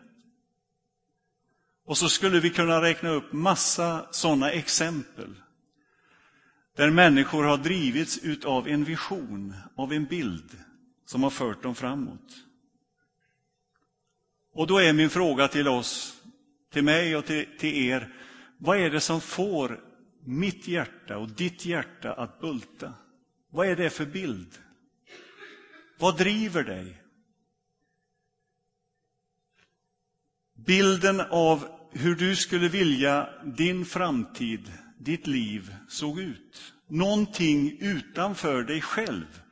Och 1.87 1.99
så 1.99 2.09
skulle 2.09 2.41
vi 2.41 2.51
kunna 2.51 2.83
räkna 2.83 3.09
upp 3.09 3.33
massa 3.33 4.07
sådana 4.11 4.51
exempel 4.51 5.35
där 6.77 6.91
människor 6.91 7.45
har 7.45 7.57
drivits 7.57 8.19
utav 8.19 8.69
en 8.69 8.85
vision, 8.85 9.55
av 9.77 9.93
en 9.93 10.05
bild 10.05 10.59
som 11.05 11.23
har 11.23 11.31
fört 11.31 11.63
dem 11.63 11.75
framåt. 11.75 12.45
Och 14.53 14.67
då 14.67 14.79
är 14.79 14.93
min 14.93 15.11
fråga 15.11 15.49
till 15.49 15.69
oss, 15.69 16.23
till 16.73 16.85
mig 16.85 17.17
och 17.17 17.27
till, 17.27 17.47
till 17.59 17.75
er, 17.75 18.15
vad 18.59 18.79
är 18.79 18.91
det 18.91 19.01
som 19.01 19.21
får 19.21 19.81
mitt 20.25 20.69
hjärta 20.69 21.19
och 21.19 21.29
ditt 21.29 21.67
hjärta 21.67 22.13
att 22.13 22.41
bulta? 22.41 22.95
Vad 23.51 23.69
är 23.69 23.77
det 23.77 23.91
för 23.91 24.07
bild? 24.07 24.59
Vad 25.99 26.19
driver 26.19 26.65
dig? 26.65 27.03
Bilden 30.55 31.21
av 31.21 31.69
hur 31.93 32.15
du 32.15 32.37
skulle 32.37 32.69
vilja 32.69 33.29
din 33.45 33.85
framtid, 33.85 34.73
ditt 34.99 35.27
liv 35.27 35.75
såg 35.89 36.21
ut. 36.21 36.75
Någonting 36.89 37.79
utanför 37.81 38.63
dig 38.63 38.81
själv 38.81 39.44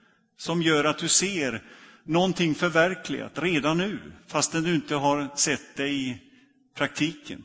som 0.43 0.63
gör 0.63 0.85
att 0.85 0.99
du 0.99 1.09
ser 1.09 1.63
någonting 2.05 2.55
förverkligat 2.55 3.39
redan 3.39 3.79
nu, 3.79 4.13
fastän 4.27 4.63
du 4.63 4.75
inte 4.75 4.95
har 4.95 5.29
sett 5.37 5.77
det 5.77 5.89
i 5.89 6.23
praktiken. 6.75 7.45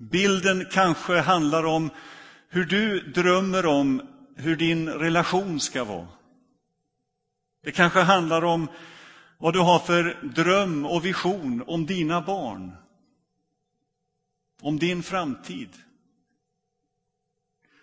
Bilden 0.00 0.66
kanske 0.72 1.20
handlar 1.20 1.64
om 1.64 1.90
hur 2.48 2.64
du 2.64 3.00
drömmer 3.00 3.66
om 3.66 4.02
hur 4.36 4.56
din 4.56 4.88
relation 4.88 5.60
ska 5.60 5.84
vara. 5.84 6.08
Det 7.62 7.72
kanske 7.72 8.00
handlar 8.00 8.44
om 8.44 8.68
vad 9.38 9.52
du 9.52 9.60
har 9.60 9.78
för 9.78 10.18
dröm 10.34 10.86
och 10.86 11.04
vision 11.04 11.64
om 11.66 11.86
dina 11.86 12.20
barn, 12.20 12.72
om 14.60 14.78
din 14.78 15.02
framtid. 15.02 15.70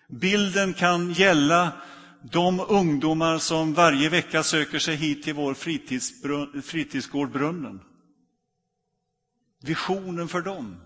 Bilden 0.08 0.74
kan 0.74 1.14
gälla 1.14 1.72
de 2.22 2.60
ungdomar 2.60 3.38
som 3.38 3.74
varje 3.74 4.10
vecka 4.10 4.44
söker 4.44 4.80
sig 4.80 4.96
hit 4.96 5.24
till 5.24 5.34
vår 5.34 5.54
fritidsgård 6.62 7.32
Brunnen. 7.32 7.82
Visionen 9.62 10.28
för 10.28 10.42
dem. 10.42 10.82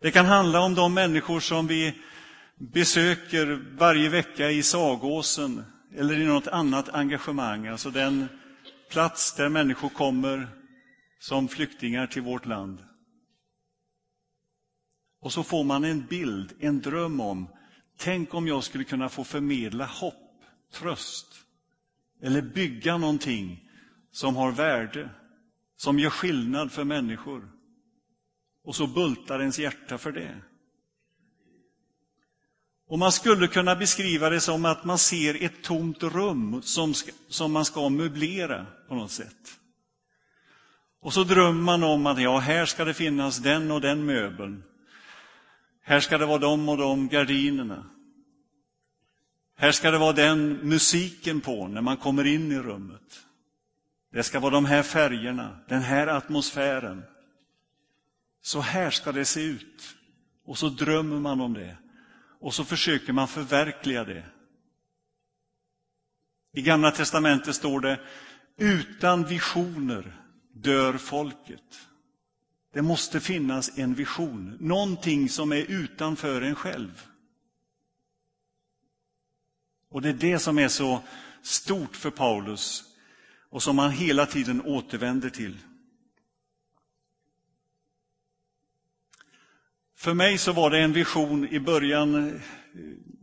Det 0.00 0.10
kan 0.10 0.26
handla 0.26 0.60
om 0.60 0.74
de 0.74 0.94
människor 0.94 1.40
som 1.40 1.66
vi 1.66 2.02
besöker 2.58 3.76
varje 3.78 4.08
vecka 4.08 4.50
i 4.50 4.62
Sagåsen 4.62 5.64
eller 5.94 6.20
i 6.20 6.24
något 6.24 6.46
annat 6.46 6.88
engagemang, 6.88 7.66
alltså 7.66 7.90
den 7.90 8.28
plats 8.90 9.34
där 9.34 9.48
människor 9.48 9.88
kommer 9.88 10.48
som 11.18 11.48
flyktingar 11.48 12.06
till 12.06 12.22
vårt 12.22 12.46
land. 12.46 12.84
Och 15.20 15.32
så 15.32 15.42
får 15.42 15.64
man 15.64 15.84
en 15.84 16.06
bild, 16.06 16.52
en 16.60 16.80
dröm 16.80 17.20
om 17.20 17.48
Tänk 17.96 18.34
om 18.34 18.48
jag 18.48 18.64
skulle 18.64 18.84
kunna 18.84 19.08
få 19.08 19.24
förmedla 19.24 19.86
hopp, 19.86 20.42
tröst 20.72 21.26
eller 22.22 22.42
bygga 22.42 22.96
någonting 22.96 23.70
som 24.10 24.36
har 24.36 24.52
värde, 24.52 25.10
som 25.76 25.98
gör 25.98 26.10
skillnad 26.10 26.72
för 26.72 26.84
människor. 26.84 27.48
Och 28.64 28.76
så 28.76 28.86
bultar 28.86 29.40
ens 29.40 29.58
hjärta 29.58 29.98
för 29.98 30.12
det. 30.12 30.40
Och 32.88 32.98
man 32.98 33.12
skulle 33.12 33.48
kunna 33.48 33.76
beskriva 33.76 34.30
det 34.30 34.40
som 34.40 34.64
att 34.64 34.84
man 34.84 34.98
ser 34.98 35.44
ett 35.44 35.62
tomt 35.62 36.02
rum 36.02 36.62
som, 36.62 36.94
ska, 36.94 37.12
som 37.28 37.52
man 37.52 37.64
ska 37.64 37.88
möblera 37.88 38.66
på 38.88 38.94
något 38.94 39.10
sätt. 39.10 39.58
Och 41.00 41.12
så 41.12 41.24
drömmer 41.24 41.62
man 41.62 41.82
om 41.82 42.06
att 42.06 42.22
ja, 42.22 42.38
här 42.38 42.66
ska 42.66 42.84
det 42.84 42.94
finnas 42.94 43.38
den 43.38 43.70
och 43.70 43.80
den 43.80 44.06
möbeln. 44.06 44.62
Här 45.88 46.00
ska 46.00 46.18
det 46.18 46.26
vara 46.26 46.38
de 46.38 46.68
och 46.68 46.76
de 46.76 47.08
gardinerna. 47.08 47.86
Här 49.56 49.72
ska 49.72 49.90
det 49.90 49.98
vara 49.98 50.12
den 50.12 50.52
musiken 50.52 51.40
på 51.40 51.68
när 51.68 51.80
man 51.80 51.96
kommer 51.96 52.24
in 52.26 52.52
i 52.52 52.58
rummet. 52.58 53.26
Det 54.12 54.22
ska 54.22 54.40
vara 54.40 54.50
de 54.50 54.64
här 54.64 54.82
färgerna, 54.82 55.58
den 55.68 55.82
här 55.82 56.06
atmosfären. 56.06 57.02
Så 58.42 58.60
här 58.60 58.90
ska 58.90 59.12
det 59.12 59.24
se 59.24 59.42
ut. 59.42 59.96
Och 60.44 60.58
så 60.58 60.68
drömmer 60.68 61.20
man 61.20 61.40
om 61.40 61.54
det. 61.54 61.76
Och 62.40 62.54
så 62.54 62.64
försöker 62.64 63.12
man 63.12 63.28
förverkliga 63.28 64.04
det. 64.04 64.24
I 66.52 66.62
Gamla 66.62 66.90
testamentet 66.90 67.54
står 67.54 67.80
det, 67.80 68.00
utan 68.56 69.24
visioner 69.24 70.20
dör 70.52 70.92
folket. 70.92 71.85
Det 72.76 72.82
måste 72.82 73.20
finnas 73.20 73.78
en 73.78 73.94
vision, 73.94 74.56
någonting 74.60 75.28
som 75.28 75.52
är 75.52 75.70
utanför 75.70 76.42
en 76.42 76.54
själv. 76.54 77.06
Och 79.90 80.02
det 80.02 80.08
är 80.08 80.12
det 80.12 80.38
som 80.38 80.58
är 80.58 80.68
så 80.68 81.02
stort 81.42 81.96
för 81.96 82.10
Paulus 82.10 82.84
och 83.50 83.62
som 83.62 83.78
han 83.78 83.90
hela 83.90 84.26
tiden 84.26 84.62
återvänder 84.62 85.30
till. 85.30 85.56
För 89.94 90.14
mig 90.14 90.38
så 90.38 90.52
var 90.52 90.70
det 90.70 90.78
en 90.78 90.92
vision 90.92 91.48
i 91.48 91.60
början, 91.60 92.40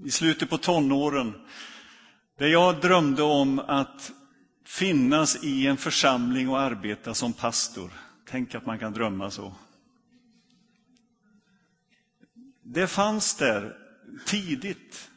i 0.06 0.12
slutet 0.12 0.50
på 0.50 0.58
tonåren, 0.58 1.34
där 2.38 2.48
jag 2.48 2.82
drömde 2.82 3.24
om 3.24 3.60
att 3.60 4.12
finnas 4.66 5.44
i 5.44 5.68
en 5.68 5.78
församling 5.78 6.50
och 6.50 6.60
arbeta 6.60 7.14
som 7.14 7.34
pastor. 7.34 7.92
Tänk 8.34 8.56
att 8.56 8.66
man 8.66 8.80
kan 8.80 8.94
drömma 8.94 9.32
så. 9.32 9.56
Det 12.64 12.88
fanns 12.88 13.36
där 13.36 13.78
tidigt 14.26 15.10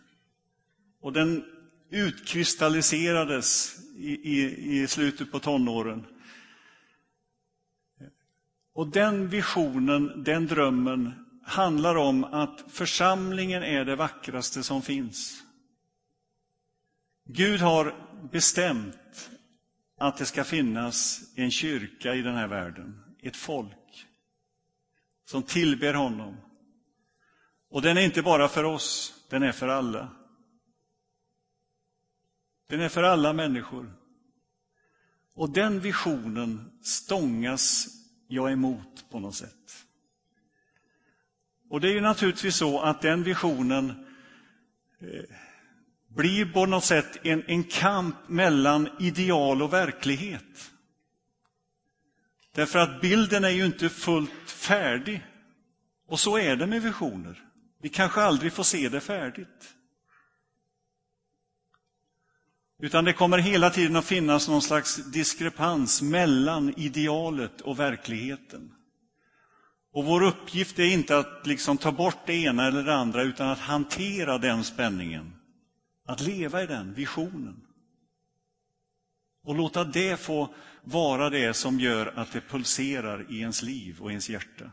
och 1.00 1.12
den 1.12 1.44
utkristalliserades 1.90 3.78
i, 3.96 4.11
i, 4.11 4.82
i 4.82 4.87
slutet 4.87 5.32
på 5.32 5.40
tonåren. 5.40 6.06
Och 8.73 8.88
den 8.88 9.28
visionen, 9.28 10.25
den 10.25 10.46
drömmen, 10.46 11.12
handlar 11.42 11.96
om 11.96 12.25
att 12.25 12.64
församlingen 12.68 13.62
är 13.62 13.85
det 13.85 13.96
vackraste 13.96 14.62
som 14.62 14.82
finns. 14.82 15.42
Gud 17.25 17.61
har 17.61 17.94
bestämt 18.32 19.30
att 19.99 20.16
det 20.16 20.26
ska 20.26 20.44
finnas 20.44 21.20
en 21.37 21.50
kyrka 21.50 22.14
i 22.14 22.23
den 22.23 22.35
här 22.35 22.49
världen, 22.49 23.05
ett 23.26 23.37
folk 23.37 24.06
som 25.25 25.42
tillber 25.42 25.95
honom. 25.95 26.37
Och 27.71 27.83
den 27.83 27.97
är 27.97 28.00
inte 28.00 28.23
bara 28.23 28.49
för 28.49 28.64
oss, 28.64 29.14
den 29.30 29.42
är 29.42 29.52
för 29.52 29.68
alla. 29.68 30.11
Den 32.68 32.80
är 32.80 32.88
för 32.88 33.02
alla 33.02 33.33
människor. 33.33 33.92
Och 35.35 35.50
den 35.50 35.80
visionen 35.80 36.78
stångas 36.83 37.87
jag 38.28 38.52
emot 38.52 39.11
på 39.11 39.21
något 39.21 39.35
sätt. 39.35 39.87
Och 41.71 41.80
det 41.80 41.88
är 41.88 41.92
ju 41.92 42.00
naturligtvis 42.00 42.56
så 42.56 42.80
att 42.80 43.02
den 43.02 43.23
visionen 43.23 43.90
eh, 45.00 45.37
blir 46.09 46.52
på 46.52 46.66
något 46.66 46.85
sätt 46.85 47.26
en, 47.26 47.45
en 47.47 47.64
kamp 47.64 48.28
mellan 48.28 48.88
ideal 49.00 49.62
och 49.62 49.73
verklighet. 49.73 50.71
Därför 52.56 52.78
att 52.78 53.00
bilden 53.00 53.44
är 53.44 53.50
ju 53.50 53.66
inte 53.66 53.88
fullt 53.88 54.50
färdig. 54.50 55.26
Och 56.06 56.20
så 56.20 56.38
är 56.38 56.56
det 56.56 56.66
med 56.66 56.82
visioner. 56.82 57.42
Vi 57.82 57.88
kanske 57.88 58.20
aldrig 58.22 58.52
får 58.52 58.62
se 58.62 58.88
det 58.88 59.00
färdigt. 59.00 59.75
Utan 62.78 63.04
det 63.04 63.12
kommer 63.12 63.38
hela 63.38 63.70
tiden 63.70 63.96
att 63.96 64.04
finnas 64.04 64.48
någon 64.48 64.62
slags 64.62 64.96
diskrepans 64.96 66.02
mellan 66.02 66.75
idealet 66.76 67.60
och 67.60 67.78
verkligheten. 67.78 68.75
Och 69.92 70.04
vår 70.04 70.22
uppgift 70.22 70.78
är 70.78 70.92
inte 70.92 71.18
att 71.18 71.46
liksom 71.46 71.78
ta 71.78 71.92
bort 71.92 72.26
det 72.26 72.34
ena 72.34 72.66
eller 72.66 72.82
det 72.82 72.94
andra, 72.94 73.22
utan 73.22 73.48
att 73.48 73.58
hantera 73.58 74.38
den 74.38 74.64
spänningen. 74.64 75.34
Att 76.06 76.20
leva 76.20 76.62
i 76.62 76.66
den 76.66 76.94
visionen. 76.94 77.66
Och 79.44 79.54
låta 79.54 79.84
det 79.84 80.20
få 80.20 80.54
vara 80.88 81.31
det 81.31 81.55
som 81.55 81.81
gör 81.81 82.12
att 82.16 82.33
det 82.33 82.40
pulserar 82.40 83.26
i 83.31 83.40
ens 83.40 83.62
liv 83.62 84.00
och 84.00 84.11
ens 84.11 84.28
hjärta. 84.28 84.71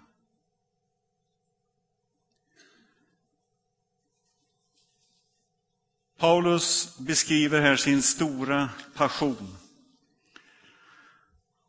Paulus 6.17 6.97
beskriver 6.97 7.61
här 7.61 7.75
sin 7.75 8.01
stora 8.01 8.69
passion. 8.95 9.57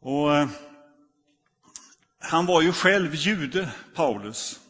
Och 0.00 0.36
eh, 0.36 0.48
han 2.18 2.46
var 2.46 2.62
ju 2.62 2.72
själv 2.72 3.14
jude, 3.14 3.70
Paulus, 3.94 4.60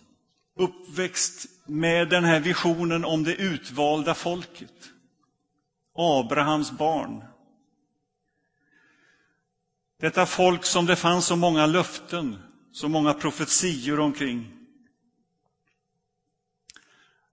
uppväxt 0.57 1.47
med 1.66 2.09
den 2.09 2.25
här 2.25 2.40
visionen 2.40 3.04
om 3.04 3.25
det 3.25 3.35
utvalda 3.35 4.14
folket, 4.14 4.93
Abrahams 5.95 6.73
barn. 6.73 7.34
Detta 10.04 10.26
folk 10.26 10.64
som 10.64 10.87
det 10.87 10.96
fanns 10.96 11.26
så 11.26 11.37
många 11.37 11.66
löften, 11.66 12.38
så 12.72 12.88
många 12.88 13.14
profetior 13.14 14.00
omkring. 14.00 14.52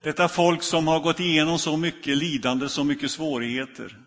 Detta 0.02 0.28
folk 0.28 0.62
som 0.62 0.88
har 0.88 1.00
gått 1.00 1.20
igenom 1.20 1.58
så 1.58 1.76
mycket 1.76 2.16
lidande, 2.16 2.68
så 2.68 2.84
mycket 2.84 3.10
svårigheter. 3.10 3.98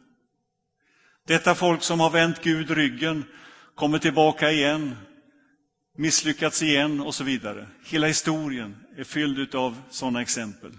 Detta 1.28 1.56
folk 1.56 1.84
som 1.84 2.00
har 2.00 2.10
vänt 2.10 2.44
Gud 2.44 2.72
ryggen, 2.72 3.26
kommer 3.76 4.00
tillbaka 4.00 4.52
igen, 4.52 4.96
misslyckats 5.98 6.62
igen 6.62 7.02
och 7.02 7.16
så 7.16 7.24
vidare. 7.24 7.68
Hela 7.84 8.08
historien 8.08 8.78
är 8.98 9.04
fylld 9.04 9.56
av 9.56 9.82
sådana 9.90 10.22
exempel. 10.22 10.72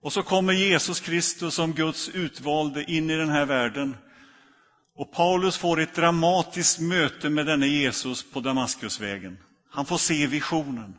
Och 0.00 0.12
så 0.12 0.22
kommer 0.22 0.52
Jesus 0.52 1.00
Kristus 1.00 1.54
som 1.54 1.72
Guds 1.72 2.08
utvalde 2.08 2.84
in 2.90 3.10
i 3.10 3.16
den 3.16 3.30
här 3.30 3.46
världen. 3.46 3.96
Och 4.94 5.12
Paulus 5.12 5.56
får 5.56 5.80
ett 5.80 5.94
dramatiskt 5.94 6.80
möte 6.80 7.30
med 7.30 7.46
denne 7.46 7.66
Jesus 7.66 8.30
på 8.32 8.40
Damaskusvägen. 8.40 9.38
Han 9.70 9.86
får 9.86 9.98
se 9.98 10.26
visionen 10.26 10.98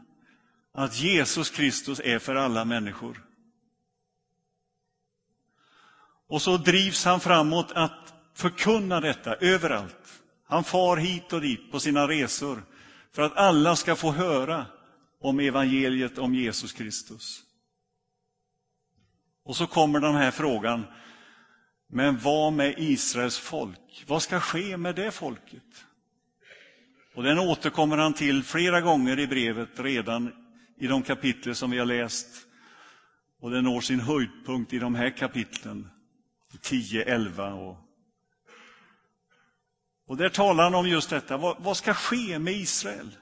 att 0.74 1.00
Jesus 1.00 1.50
Kristus 1.50 2.00
är 2.04 2.20
för 2.20 2.36
alla 2.36 2.66
människor. 2.66 3.24
Och 6.28 6.42
så 6.42 6.58
drivs 6.58 7.06
han 7.06 7.20
framåt 7.20 7.72
att 7.72 8.14
förkunna 8.34 9.02
detta 9.02 9.36
överallt. 9.36 10.22
Han 10.48 10.64
far 10.64 10.98
hit 10.98 11.34
och 11.34 11.42
dit 11.42 11.72
på 11.72 11.80
sina 11.80 12.08
resor 12.08 12.64
för 13.12 13.22
att 13.22 13.38
alla 13.38 13.76
ska 13.76 13.96
få 13.96 14.12
höra 14.12 14.66
om 15.22 15.40
evangeliet 15.40 16.18
om 16.18 16.36
Jesus 16.36 16.74
Kristus. 16.74 17.42
Och 19.44 19.56
så 19.56 19.68
kommer 19.68 20.00
den 20.00 20.16
här 20.16 20.32
frågan, 20.32 20.86
men 21.96 22.18
vad 22.18 22.54
med 22.54 22.76
Israels 22.78 23.40
folk? 23.40 24.04
Vad 24.08 24.22
ska 24.22 24.40
ske 24.40 24.78
med 24.78 24.96
det 24.96 25.12
folket? 25.12 25.86
Och 27.14 27.24
den 27.24 27.40
återkommer 27.40 27.98
han 27.98 28.14
till 28.14 28.44
flera 28.44 28.82
gånger 28.82 29.20
i 29.20 29.28
brevet 29.28 29.80
redan 29.80 30.32
i 30.78 30.88
de 30.88 31.04
kapitel 31.04 31.56
som 31.56 31.72
vi 31.72 31.78
har 31.78 31.86
läst. 31.86 32.28
Och 33.42 33.52
den 33.52 33.64
når 33.64 33.82
sin 33.82 34.00
höjdpunkt 34.00 34.74
i 34.74 34.80
de 34.80 34.96
här 34.96 35.10
kapitlen, 35.10 35.90
10, 36.62 37.04
11 37.04 37.54
och 37.54 37.78
och 40.08 40.18
där 40.18 40.30
talar 40.30 40.64
han 40.64 40.76
om 40.76 40.88
just 40.88 41.10
detta. 41.10 41.38
Vad, 41.38 41.64
vad 41.64 41.78
ska 41.78 41.94
ske 41.94 42.40
med 42.40 42.54
Israel? 42.54 43.18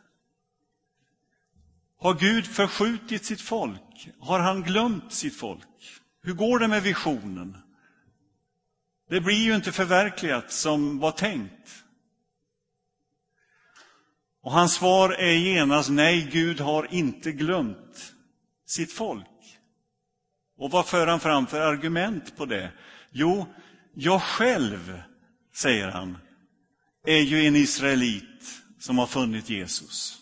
Har 2.00 2.14
Gud 2.14 2.46
förskjutit 2.46 3.26
sitt 3.26 3.42
folk? 3.42 4.10
Har 4.20 4.40
han 4.40 4.64
glömt 4.64 5.14
sitt 5.14 5.36
folk? 5.36 6.02
Hur 6.22 6.34
går 6.34 6.60
det 6.60 6.68
med 6.68 6.84
visionen? 6.84 7.63
Det 9.14 9.22
blir 9.22 9.36
ju 9.36 9.56
inte 9.56 9.72
förverkligat 9.72 10.52
som 10.52 11.00
var 11.00 11.12
tänkt. 11.12 11.84
Och 14.42 14.52
hans 14.52 14.74
svar 14.74 15.10
är 15.10 15.34
genast 15.34 15.90
nej, 15.90 16.30
Gud 16.32 16.60
har 16.60 16.94
inte 16.94 17.32
glömt 17.32 18.14
sitt 18.66 18.94
folk. 18.94 19.60
Och 20.58 20.72
vad 20.72 20.88
för 20.88 21.08
han 21.08 21.20
fram 21.20 21.48
för 21.48 21.62
argument 21.62 22.38
på 22.38 22.46
det? 22.46 22.72
Jo, 23.12 23.46
jag 23.94 24.22
själv, 24.22 25.02
säger 25.56 25.88
han, 25.88 26.18
är 27.06 27.22
ju 27.22 27.48
en 27.48 27.56
israelit 27.56 28.62
som 28.80 28.98
har 28.98 29.08
funnit 29.08 29.50
Jesus. 29.50 30.18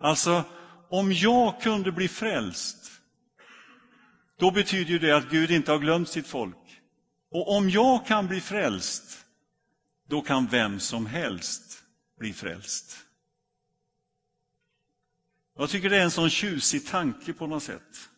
Alltså, 0.00 0.44
om 0.90 1.12
jag 1.12 1.60
kunde 1.60 1.92
bli 1.92 2.08
frälst, 2.08 2.92
då 4.38 4.50
betyder 4.50 4.90
ju 4.90 4.98
det 4.98 5.16
att 5.16 5.30
Gud 5.30 5.50
inte 5.50 5.72
har 5.72 5.78
glömt 5.78 6.08
sitt 6.08 6.26
folk. 6.26 6.56
Och 7.32 7.56
om 7.56 7.70
jag 7.70 8.06
kan 8.06 8.28
bli 8.28 8.40
frälst, 8.40 9.24
då 10.08 10.22
kan 10.22 10.46
vem 10.46 10.80
som 10.80 11.06
helst 11.06 11.82
bli 12.18 12.32
frälst. 12.32 12.98
Jag 15.56 15.70
tycker 15.70 15.90
det 15.90 15.96
är 15.96 16.04
en 16.04 16.10
sån 16.10 16.30
tjusig 16.30 16.86
tanke 16.86 17.32
på 17.32 17.46
något 17.46 17.62
sätt. 17.62 18.08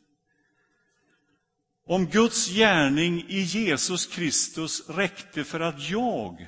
Om 1.86 2.06
Guds 2.06 2.48
gärning 2.48 3.24
i 3.28 3.40
Jesus 3.40 4.06
Kristus 4.06 4.88
räckte 4.88 5.44
för 5.44 5.60
att 5.60 5.90
jag 5.90 6.46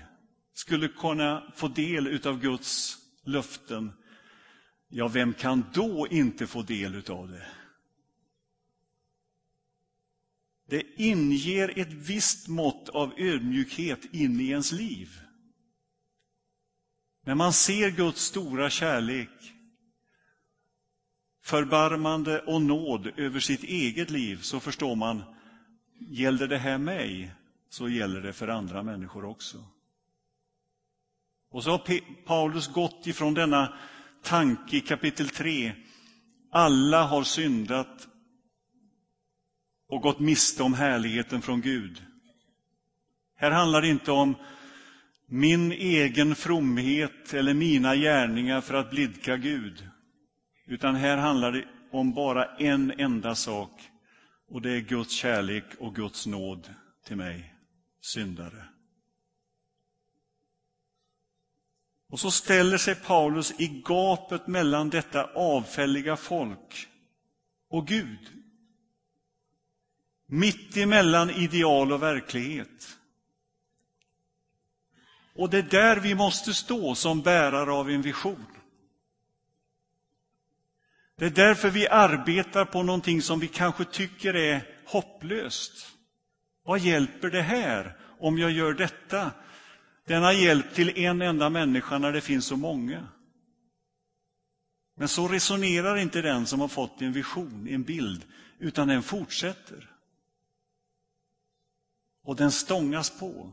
skulle 0.54 0.88
kunna 0.88 1.52
få 1.54 1.68
del 1.68 2.26
av 2.26 2.40
Guds 2.40 2.98
löften, 3.24 3.92
ja, 4.88 5.08
vem 5.08 5.34
kan 5.34 5.64
då 5.74 6.06
inte 6.10 6.46
få 6.46 6.62
del 6.62 7.10
av 7.10 7.28
det? 7.28 7.46
Det 10.66 10.82
inger 10.96 11.78
ett 11.78 11.92
visst 11.92 12.48
mått 12.48 12.88
av 12.88 13.12
ödmjukhet 13.16 14.14
in 14.14 14.40
i 14.40 14.48
ens 14.48 14.72
liv. 14.72 15.20
När 17.24 17.34
man 17.34 17.52
ser 17.52 17.90
Guds 17.90 18.22
stora 18.22 18.70
kärlek, 18.70 19.52
förbarmande 21.42 22.40
och 22.40 22.62
nåd 22.62 23.12
över 23.16 23.40
sitt 23.40 23.62
eget 23.62 24.10
liv 24.10 24.40
så 24.42 24.60
förstår 24.60 24.94
man, 24.94 25.22
gäller 25.98 26.46
det 26.46 26.58
här 26.58 26.78
mig 26.78 27.32
så 27.68 27.88
gäller 27.88 28.20
det 28.20 28.32
för 28.32 28.48
andra 28.48 28.82
människor 28.82 29.24
också. 29.24 29.64
Och 31.50 31.64
så 31.64 31.70
har 31.70 32.00
Paulus 32.24 32.68
gått 32.68 33.06
ifrån 33.06 33.34
denna 33.34 33.78
tanke 34.22 34.76
i 34.76 34.80
kapitel 34.80 35.28
3. 35.28 35.74
Alla 36.50 37.02
har 37.02 37.24
syndat 37.24 38.08
och 39.88 40.02
gått 40.02 40.20
miste 40.20 40.62
om 40.62 40.74
härligheten 40.74 41.42
från 41.42 41.60
Gud. 41.60 42.02
Här 43.36 43.50
handlar 43.50 43.82
det 43.82 43.88
inte 43.88 44.12
om 44.12 44.34
min 45.26 45.72
egen 45.72 46.34
fromhet 46.34 47.34
eller 47.34 47.54
mina 47.54 47.96
gärningar 47.96 48.60
för 48.60 48.74
att 48.74 48.90
blidka 48.90 49.36
Gud. 49.36 49.88
Utan 50.66 50.94
här 50.94 51.16
handlar 51.16 51.52
det 51.52 51.64
om 51.90 52.14
bara 52.14 52.44
en 52.56 52.90
enda 52.90 53.34
sak 53.34 53.90
och 54.48 54.62
det 54.62 54.70
är 54.70 54.80
Guds 54.80 55.14
kärlek 55.14 55.64
och 55.78 55.94
Guds 55.94 56.26
nåd 56.26 56.74
till 57.04 57.16
mig, 57.16 57.54
syndare. 58.00 58.64
Och 62.08 62.20
så 62.20 62.30
ställer 62.30 62.78
sig 62.78 62.94
Paulus 62.94 63.60
i 63.60 63.82
gapet 63.84 64.46
mellan 64.46 64.90
detta 64.90 65.24
avfälliga 65.24 66.16
folk 66.16 66.88
och 67.68 67.86
Gud. 67.86 68.35
Mitt 70.26 70.76
emellan 70.76 71.30
ideal 71.30 71.92
och 71.92 72.02
verklighet. 72.02 72.98
Och 75.34 75.50
det 75.50 75.58
är 75.58 75.62
där 75.62 75.96
vi 75.96 76.14
måste 76.14 76.54
stå 76.54 76.94
som 76.94 77.22
bärare 77.22 77.72
av 77.72 77.90
en 77.90 78.02
vision. 78.02 78.46
Det 81.16 81.26
är 81.26 81.30
därför 81.30 81.70
vi 81.70 81.88
arbetar 81.88 82.64
på 82.64 82.82
någonting 82.82 83.22
som 83.22 83.40
vi 83.40 83.48
kanske 83.48 83.84
tycker 83.84 84.36
är 84.36 84.68
hopplöst. 84.86 85.92
Vad 86.64 86.80
hjälper 86.80 87.30
det 87.30 87.42
här 87.42 87.96
om 88.20 88.38
jag 88.38 88.50
gör 88.50 88.74
detta? 88.74 89.30
Denna 90.06 90.32
hjälp 90.32 90.74
till 90.74 90.98
en 90.98 91.22
enda 91.22 91.50
människa 91.50 91.98
när 91.98 92.12
det 92.12 92.20
finns 92.20 92.46
så 92.46 92.56
många. 92.56 93.08
Men 94.96 95.08
så 95.08 95.28
resonerar 95.28 95.96
inte 95.96 96.22
den 96.22 96.46
som 96.46 96.60
har 96.60 96.68
fått 96.68 97.02
en 97.02 97.12
vision, 97.12 97.68
en 97.68 97.82
bild, 97.82 98.24
utan 98.58 98.88
den 98.88 99.02
fortsätter. 99.02 99.95
Och 102.26 102.36
den 102.36 102.52
stångas 102.52 103.18
på 103.18 103.52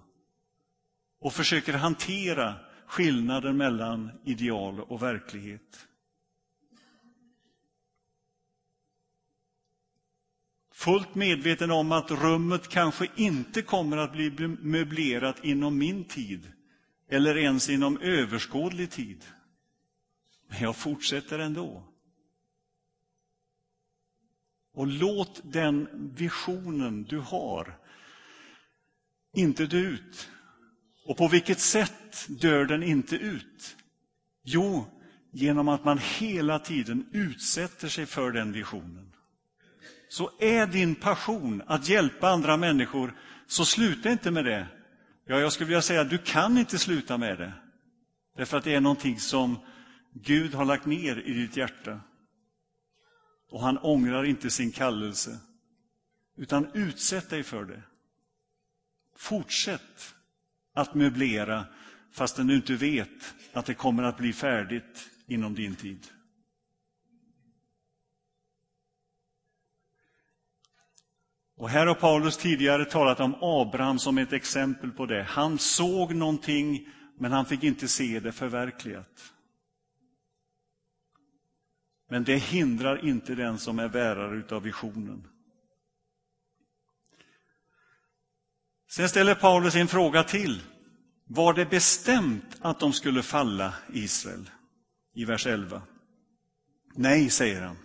och 1.19 1.33
försöker 1.33 1.73
hantera 1.73 2.55
skillnaden 2.87 3.57
mellan 3.57 4.11
ideal 4.23 4.79
och 4.79 5.01
verklighet. 5.01 5.87
fullt 10.83 11.15
medveten 11.15 11.71
om 11.71 11.91
att 11.91 12.11
rummet 12.11 12.67
kanske 12.67 13.07
inte 13.15 13.61
kommer 13.61 13.97
att 13.97 14.11
bli 14.11 14.47
möblerat 14.47 15.43
inom 15.43 15.77
min 15.77 16.03
tid 16.03 16.51
eller 17.09 17.37
ens 17.37 17.69
inom 17.69 17.97
överskådlig 17.97 18.91
tid. 18.91 19.25
Men 20.47 20.61
jag 20.61 20.75
fortsätter 20.75 21.39
ändå. 21.39 21.83
Och 24.73 24.87
låt 24.87 25.41
den 25.43 25.87
visionen 26.15 27.03
du 27.03 27.19
har 27.19 27.79
inte 29.33 29.65
dö 29.65 29.77
ut. 29.77 30.29
Och 31.05 31.17
på 31.17 31.27
vilket 31.27 31.59
sätt 31.59 32.25
dör 32.27 32.65
den 32.65 32.83
inte 32.83 33.15
ut? 33.15 33.75
Jo, 34.43 34.85
genom 35.31 35.67
att 35.67 35.85
man 35.85 35.97
hela 35.97 36.59
tiden 36.59 37.05
utsätter 37.11 37.87
sig 37.87 38.05
för 38.05 38.31
den 38.31 38.51
visionen 38.51 39.13
så 40.13 40.31
är 40.39 40.67
din 40.67 40.95
passion 40.95 41.61
att 41.67 41.89
hjälpa 41.89 42.29
andra 42.29 42.57
människor, 42.57 43.13
så 43.47 43.65
sluta 43.65 44.11
inte 44.11 44.31
med 44.31 44.45
det. 44.45 44.67
Ja, 45.25 45.39
jag 45.39 45.53
skulle 45.53 45.67
vilja 45.67 45.81
säga 45.81 46.03
du 46.03 46.17
kan 46.17 46.57
inte 46.57 46.77
sluta 46.77 47.17
med 47.17 47.37
det. 47.37 47.53
Därför 48.37 48.57
att 48.57 48.63
det 48.63 48.75
är 48.75 48.81
någonting 48.81 49.19
som 49.19 49.57
Gud 50.13 50.53
har 50.53 50.65
lagt 50.65 50.85
ner 50.85 51.19
i 51.19 51.33
ditt 51.33 51.57
hjärta. 51.57 51.99
Och 53.49 53.61
han 53.61 53.77
ångrar 53.77 54.23
inte 54.23 54.49
sin 54.49 54.71
kallelse. 54.71 55.39
Utan 56.37 56.67
utsätt 56.73 57.29
dig 57.29 57.43
för 57.43 57.65
det. 57.65 57.81
Fortsätt 59.23 60.15
att 60.73 60.95
möblera 60.95 61.65
fastän 62.11 62.47
du 62.47 62.55
inte 62.55 62.75
vet 62.75 63.35
att 63.53 63.65
det 63.65 63.73
kommer 63.73 64.03
att 64.03 64.17
bli 64.17 64.33
färdigt 64.33 65.09
inom 65.27 65.55
din 65.55 65.75
tid. 65.75 66.07
Och 71.57 71.69
här 71.69 71.87
har 71.87 71.95
Paulus 71.95 72.37
tidigare 72.37 72.85
talat 72.85 73.19
om 73.19 73.35
Abraham 73.41 73.99
som 73.99 74.17
ett 74.17 74.33
exempel 74.33 74.91
på 74.91 75.05
det. 75.05 75.23
Han 75.23 75.59
såg 75.59 76.15
någonting, 76.15 76.87
men 77.17 77.31
han 77.31 77.45
fick 77.45 77.63
inte 77.63 77.87
se 77.87 78.19
det 78.19 78.31
förverkligat. 78.31 79.33
Men 82.09 82.23
det 82.23 82.37
hindrar 82.37 83.05
inte 83.05 83.35
den 83.35 83.59
som 83.59 83.79
är 83.79 83.89
bärare 83.89 84.55
av 84.55 84.63
visionen. 84.63 85.27
Sen 88.95 89.09
ställer 89.09 89.35
Paulus 89.35 89.75
en 89.75 89.87
fråga 89.87 90.23
till. 90.23 90.61
Var 91.27 91.53
det 91.53 91.65
bestämt 91.65 92.57
att 92.61 92.79
de 92.79 92.93
skulle 92.93 93.23
falla 93.23 93.73
Israel? 93.93 94.49
I 95.15 95.25
vers 95.25 95.47
11. 95.47 95.81
Nej, 96.95 97.29
säger 97.29 97.61
han. 97.61 97.77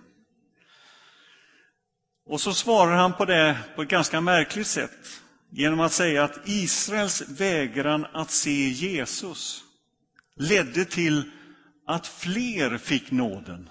Och 2.26 2.40
så 2.40 2.54
svarar 2.54 2.96
han 2.96 3.12
på 3.12 3.24
det 3.24 3.58
på 3.76 3.82
ett 3.82 3.88
ganska 3.88 4.20
märkligt 4.20 4.66
sätt 4.66 5.22
genom 5.50 5.80
att 5.80 5.92
säga 5.92 6.24
att 6.24 6.48
Israels 6.48 7.28
vägran 7.28 8.06
att 8.12 8.30
se 8.30 8.68
Jesus 8.68 9.64
ledde 10.36 10.84
till 10.84 11.30
att 11.86 12.06
fler 12.06 12.78
fick 12.78 13.10
nåden. 13.10 13.70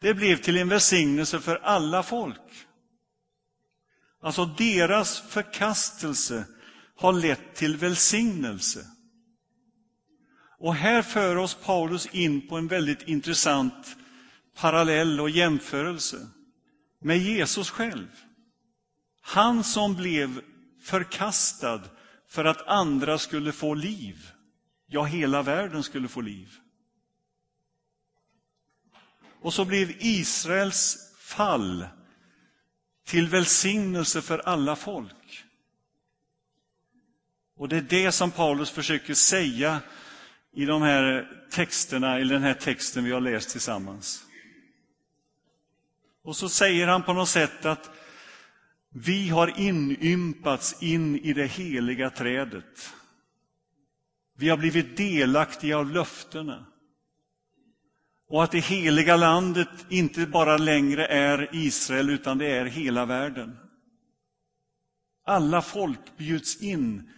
Det 0.00 0.14
blev 0.14 0.36
till 0.36 0.58
en 0.58 0.68
välsignelse 0.68 1.40
för 1.40 1.56
alla 1.56 2.02
folk. 2.02 2.66
Alltså 4.22 4.44
deras 4.44 5.20
förkastelse 5.20 6.44
har 6.96 7.12
lett 7.12 7.54
till 7.54 7.76
välsignelse. 7.76 8.86
Och 10.58 10.74
här 10.74 11.02
för 11.02 11.36
oss 11.36 11.54
Paulus 11.54 12.06
in 12.06 12.48
på 12.48 12.56
en 12.56 12.68
väldigt 12.68 13.02
intressant 13.02 13.96
parallell 14.56 15.20
och 15.20 15.30
jämförelse 15.30 16.28
med 17.00 17.18
Jesus 17.18 17.70
själv. 17.70 18.08
Han 19.20 19.64
som 19.64 19.94
blev 19.94 20.40
förkastad 20.82 21.82
för 22.28 22.44
att 22.44 22.66
andra 22.66 23.18
skulle 23.18 23.52
få 23.52 23.74
liv. 23.74 24.30
Ja, 24.86 25.04
hela 25.04 25.42
världen 25.42 25.82
skulle 25.82 26.08
få 26.08 26.20
liv. 26.20 26.54
Och 29.40 29.54
så 29.54 29.64
blev 29.64 29.90
Israels 29.98 31.12
fall 31.18 31.86
till 33.04 33.28
välsignelse 33.28 34.22
för 34.22 34.38
alla 34.38 34.76
folk. 34.76 35.44
Och 37.56 37.68
det 37.68 37.76
är 37.76 37.82
det 37.82 38.12
som 38.12 38.30
Paulus 38.30 38.70
försöker 38.70 39.14
säga 39.14 39.80
i 40.52 40.64
de 40.64 40.82
här 40.82 41.28
texterna, 41.50 42.20
i 42.20 42.24
den 42.24 42.42
här 42.42 42.54
texten 42.54 43.04
vi 43.04 43.12
har 43.12 43.20
läst 43.20 43.50
tillsammans. 43.50 44.24
Och 46.24 46.36
så 46.36 46.48
säger 46.48 46.86
han 46.86 47.02
på 47.02 47.12
något 47.12 47.28
sätt 47.28 47.64
att 47.64 47.90
vi 48.88 49.28
har 49.28 49.60
inympats 49.60 50.82
in 50.82 51.18
i 51.18 51.32
det 51.32 51.46
heliga 51.46 52.10
trädet. 52.10 52.94
Vi 54.36 54.48
har 54.48 54.56
blivit 54.56 54.96
delaktiga 54.96 55.78
av 55.78 55.90
löftena. 55.90 56.66
Och 58.32 58.44
att 58.44 58.50
det 58.50 58.60
heliga 58.60 59.16
landet 59.16 59.68
inte 59.88 60.26
bara 60.26 60.56
längre 60.56 61.06
är 61.06 61.48
Israel, 61.52 62.10
utan 62.10 62.38
det 62.38 62.46
är 62.46 62.64
hela 62.64 63.04
världen. 63.04 63.56
Alla 65.26 65.62
folk 65.62 66.16
bjuds 66.16 66.62
in 66.62 67.10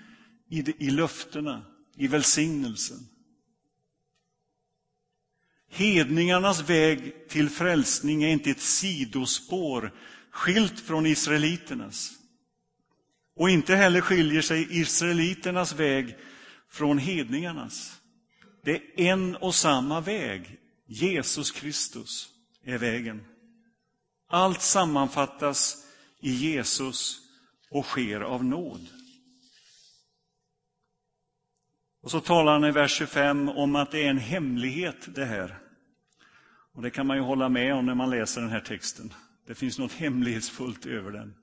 i, 0.51 0.63
det, 0.63 0.83
i 0.83 0.91
löftena, 0.91 1.63
i 1.97 2.07
välsignelsen. 2.07 2.99
Hedningarnas 5.71 6.69
väg 6.69 7.29
till 7.29 7.51
frälsning 7.51 8.23
är 8.23 8.29
inte 8.29 8.51
ett 8.51 8.61
sidospår 8.61 9.95
skilt 10.31 10.81
från 10.81 11.07
israeliternas. 11.07 12.13
Och 13.37 13.51
inte 13.51 13.75
heller 13.75 14.01
skiljer 14.01 14.43
sig 14.43 14.81
israeliternas 14.81 15.73
väg 15.73 16.17
från 16.71 16.99
hedningarnas. 16.99 18.01
Det 18.65 18.75
är 18.75 18.83
en 18.97 19.37
och 19.37 19.55
samma 19.55 20.01
väg. 20.01 20.61
Jesus 20.87 21.51
Kristus 21.51 22.29
är 22.65 22.79
vägen. 22.79 23.25
Allt 24.29 24.63
sammanfattas 24.63 25.87
i 26.21 26.31
Jesus 26.33 27.21
och 27.71 27.85
sker 27.85 28.21
av 28.21 28.45
nåd. 28.45 28.89
Och 32.03 32.11
så 32.11 32.21
talar 32.21 32.53
han 32.53 32.65
i 32.65 32.71
vers 32.71 32.93
25 32.99 33.49
om 33.49 33.77
att 33.77 33.91
det 33.91 34.07
är 34.07 34.11
en 34.11 34.19
hemlighet 34.19 35.15
det 35.15 35.25
här. 35.25 35.59
Och 36.73 36.83
Det 36.83 36.91
kan 36.91 37.07
man 37.07 37.17
ju 37.17 37.23
hålla 37.23 37.49
med 37.49 37.75
om 37.75 37.87
när 37.87 37.95
man 37.95 38.11
läser 38.11 38.41
den 38.41 38.51
här 38.51 38.61
texten. 38.61 39.15
Det 39.47 39.55
finns 39.55 39.79
något 39.79 39.93
hemlighetsfullt 39.93 40.87
över 40.87 41.11
den. 41.11 41.35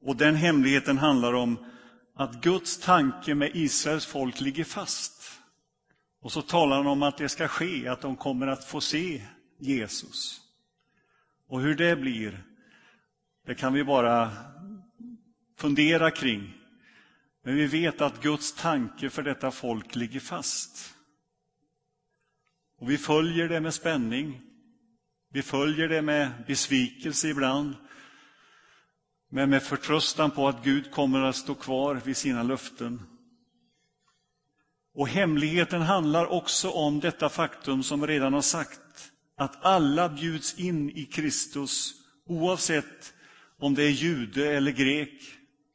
Och 0.00 0.16
den 0.16 0.34
hemligheten 0.34 0.98
handlar 0.98 1.32
om 1.32 1.64
att 2.14 2.42
Guds 2.42 2.78
tanke 2.78 3.34
med 3.34 3.50
Israels 3.54 4.06
folk 4.06 4.40
ligger 4.40 4.64
fast. 4.64 5.21
Och 6.22 6.32
så 6.32 6.42
talar 6.42 6.76
han 6.76 6.86
om 6.86 7.02
att 7.02 7.16
det 7.16 7.28
ska 7.28 7.48
ske, 7.48 7.88
att 7.88 8.00
de 8.00 8.16
kommer 8.16 8.46
att 8.46 8.64
få 8.64 8.80
se 8.80 9.22
Jesus. 9.58 10.40
Och 11.48 11.60
hur 11.60 11.74
det 11.74 11.96
blir, 11.96 12.44
det 13.46 13.54
kan 13.54 13.72
vi 13.72 13.84
bara 13.84 14.30
fundera 15.58 16.10
kring. 16.10 16.54
Men 17.44 17.54
vi 17.54 17.66
vet 17.66 18.00
att 18.00 18.22
Guds 18.22 18.52
tanke 18.52 19.10
för 19.10 19.22
detta 19.22 19.50
folk 19.50 19.94
ligger 19.94 20.20
fast. 20.20 20.94
Och 22.78 22.90
vi 22.90 22.98
följer 22.98 23.48
det 23.48 23.60
med 23.60 23.74
spänning. 23.74 24.40
Vi 25.30 25.42
följer 25.42 25.88
det 25.88 26.02
med 26.02 26.30
besvikelse 26.46 27.28
ibland. 27.28 27.74
Men 29.28 29.50
med 29.50 29.62
förtröstan 29.62 30.30
på 30.30 30.48
att 30.48 30.64
Gud 30.64 30.90
kommer 30.90 31.22
att 31.22 31.36
stå 31.36 31.54
kvar 31.54 31.94
vid 31.94 32.16
sina 32.16 32.42
löften. 32.42 33.02
Och 34.94 35.08
hemligheten 35.08 35.82
handlar 35.82 36.26
också 36.26 36.70
om 36.70 37.00
detta 37.00 37.28
faktum 37.28 37.82
som 37.82 38.06
redan 38.06 38.32
har 38.32 38.42
sagt, 38.42 39.12
att 39.36 39.64
alla 39.64 40.08
bjuds 40.08 40.58
in 40.58 40.90
i 40.90 41.04
Kristus 41.04 41.94
oavsett 42.26 43.14
om 43.58 43.74
det 43.74 43.82
är 43.82 43.90
jude 43.90 44.56
eller 44.56 44.72
grek 44.72 45.22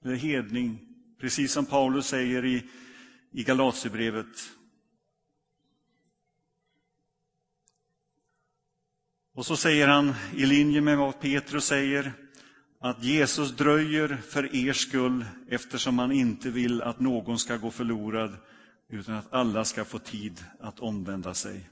eller 0.04 0.16
hedning, 0.16 0.80
precis 1.20 1.52
som 1.52 1.66
Paulus 1.66 2.08
säger 2.08 2.46
i, 2.46 2.64
i 3.32 3.44
Galaterbrevet. 3.44 4.52
Och 9.36 9.46
så 9.46 9.58
säger 9.58 9.88
han, 9.88 10.14
i 10.36 10.46
linje 10.46 10.82
med 10.82 10.98
vad 10.98 11.20
Petrus 11.20 11.66
säger, 11.66 12.14
att 12.80 13.04
Jesus 13.04 13.52
dröjer 13.52 14.18
för 14.30 14.56
er 14.56 14.74
skull 14.74 15.26
eftersom 15.50 16.00
han 16.00 16.12
inte 16.12 16.50
vill 16.50 16.82
att 16.82 17.00
någon 17.00 17.40
ska 17.40 17.58
gå 17.58 17.72
förlorad 17.72 18.38
utan 18.90 19.16
att 19.16 19.34
alla 19.34 19.66
ska 19.66 19.86
få 19.86 20.00
tid 20.00 20.46
att 20.60 20.80
omvända 20.80 21.34
sig. 21.34 21.70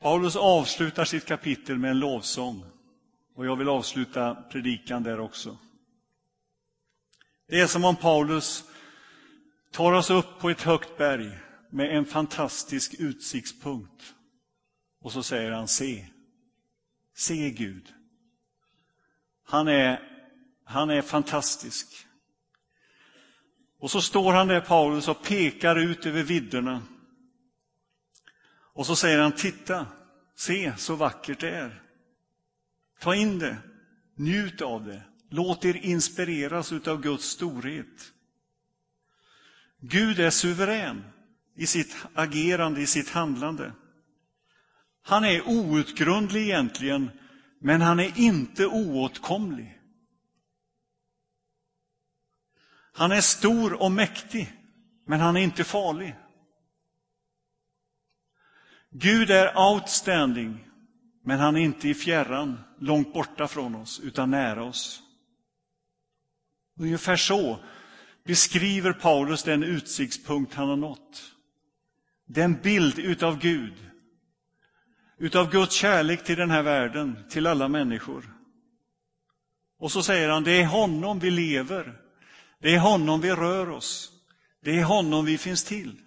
Paulus 0.00 0.36
avslutar 0.36 1.04
sitt 1.04 1.26
kapitel 1.26 1.78
med 1.78 1.90
en 1.90 1.98
lovsång 1.98 2.64
och 3.34 3.46
jag 3.46 3.56
vill 3.56 3.68
avsluta 3.68 4.34
predikan 4.34 5.02
där 5.02 5.20
också. 5.20 5.58
Det 7.46 7.60
är 7.60 7.66
som 7.66 7.84
om 7.84 7.96
Paulus 7.96 8.64
tar 9.70 9.92
oss 9.92 10.10
upp 10.10 10.38
på 10.40 10.50
ett 10.50 10.62
högt 10.62 10.98
berg 10.98 11.38
med 11.70 11.96
en 11.96 12.04
fantastisk 12.04 12.94
utsiktspunkt 12.98 14.14
och 15.00 15.12
så 15.12 15.22
säger 15.22 15.50
han 15.50 15.68
se, 15.68 16.06
se 17.14 17.50
Gud. 17.50 17.94
Han 19.44 19.68
är, 19.68 20.00
han 20.64 20.90
är 20.90 21.02
fantastisk. 21.02 22.06
Och 23.80 23.90
så 23.90 24.02
står 24.02 24.32
han 24.32 24.48
där, 24.48 24.60
Paulus, 24.60 25.08
och 25.08 25.22
pekar 25.22 25.76
ut 25.76 26.06
över 26.06 26.22
vidderna. 26.22 26.82
Och 28.72 28.86
så 28.86 28.96
säger 28.96 29.18
han, 29.18 29.32
titta, 29.32 29.86
se 30.36 30.72
så 30.76 30.94
vackert 30.94 31.40
det 31.40 31.50
är. 31.50 31.82
Ta 33.00 33.14
in 33.14 33.38
det, 33.38 33.56
njut 34.14 34.62
av 34.62 34.84
det, 34.84 35.02
låt 35.28 35.64
er 35.64 35.76
inspireras 35.76 36.72
av 36.72 37.00
Guds 37.00 37.24
storhet. 37.24 38.12
Gud 39.80 40.20
är 40.20 40.30
suverän 40.30 41.04
i 41.56 41.66
sitt 41.66 41.96
agerande, 42.14 42.80
i 42.80 42.86
sitt 42.86 43.10
handlande. 43.10 43.72
Han 45.02 45.24
är 45.24 45.48
outgrundlig 45.48 46.42
egentligen, 46.42 47.10
men 47.60 47.80
han 47.80 48.00
är 48.00 48.18
inte 48.18 48.66
oåtkomlig. 48.66 49.79
Han 52.92 53.12
är 53.12 53.20
stor 53.20 53.82
och 53.82 53.92
mäktig, 53.92 54.52
men 55.06 55.20
han 55.20 55.36
är 55.36 55.40
inte 55.40 55.64
farlig. 55.64 56.16
Gud 58.90 59.30
är 59.30 59.58
outstanding, 59.58 60.68
men 61.24 61.38
han 61.38 61.56
är 61.56 61.60
inte 61.60 61.88
i 61.88 61.94
fjärran, 61.94 62.58
långt 62.78 63.12
borta 63.12 63.48
från 63.48 63.74
oss, 63.74 64.00
utan 64.00 64.30
nära 64.30 64.64
oss. 64.64 65.02
Ungefär 66.78 67.16
så 67.16 67.58
beskriver 68.24 68.92
Paulus 68.92 69.42
den 69.42 69.62
utsiktspunkt 69.62 70.54
han 70.54 70.68
har 70.68 70.76
nått. 70.76 71.32
Den 72.26 72.60
bild 72.60 72.98
utav 72.98 73.38
Gud, 73.38 73.90
utav 75.18 75.50
Guds 75.50 75.74
kärlek 75.74 76.24
till 76.24 76.36
den 76.36 76.50
här 76.50 76.62
världen, 76.62 77.24
till 77.30 77.46
alla 77.46 77.68
människor. 77.68 78.36
Och 79.78 79.92
så 79.92 80.02
säger 80.02 80.28
han, 80.28 80.44
det 80.44 80.52
är 80.52 80.66
honom 80.66 81.18
vi 81.18 81.30
lever, 81.30 81.99
det 82.60 82.74
är 82.74 82.78
honom 82.78 83.20
vi 83.20 83.30
rör 83.30 83.70
oss. 83.70 84.12
Det 84.62 84.78
är 84.78 84.84
honom 84.84 85.24
vi 85.24 85.38
finns 85.38 85.64
till. 85.64 86.00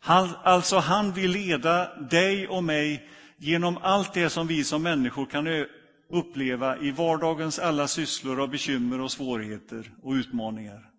Han, 0.00 0.28
alltså 0.42 0.78
han 0.78 1.12
vill 1.12 1.30
leda 1.30 1.96
dig 1.96 2.48
och 2.48 2.64
mig 2.64 3.08
genom 3.36 3.78
allt 3.82 4.14
det 4.14 4.30
som 4.30 4.46
vi 4.46 4.64
som 4.64 4.82
människor 4.82 5.26
kan 5.26 5.66
uppleva 6.10 6.78
i 6.78 6.90
vardagens 6.90 7.58
alla 7.58 7.88
sysslor 7.88 8.40
av 8.40 8.48
bekymmer 8.50 9.00
och 9.00 9.12
svårigheter 9.12 9.92
och 10.02 10.12
utmaningar. 10.12 10.90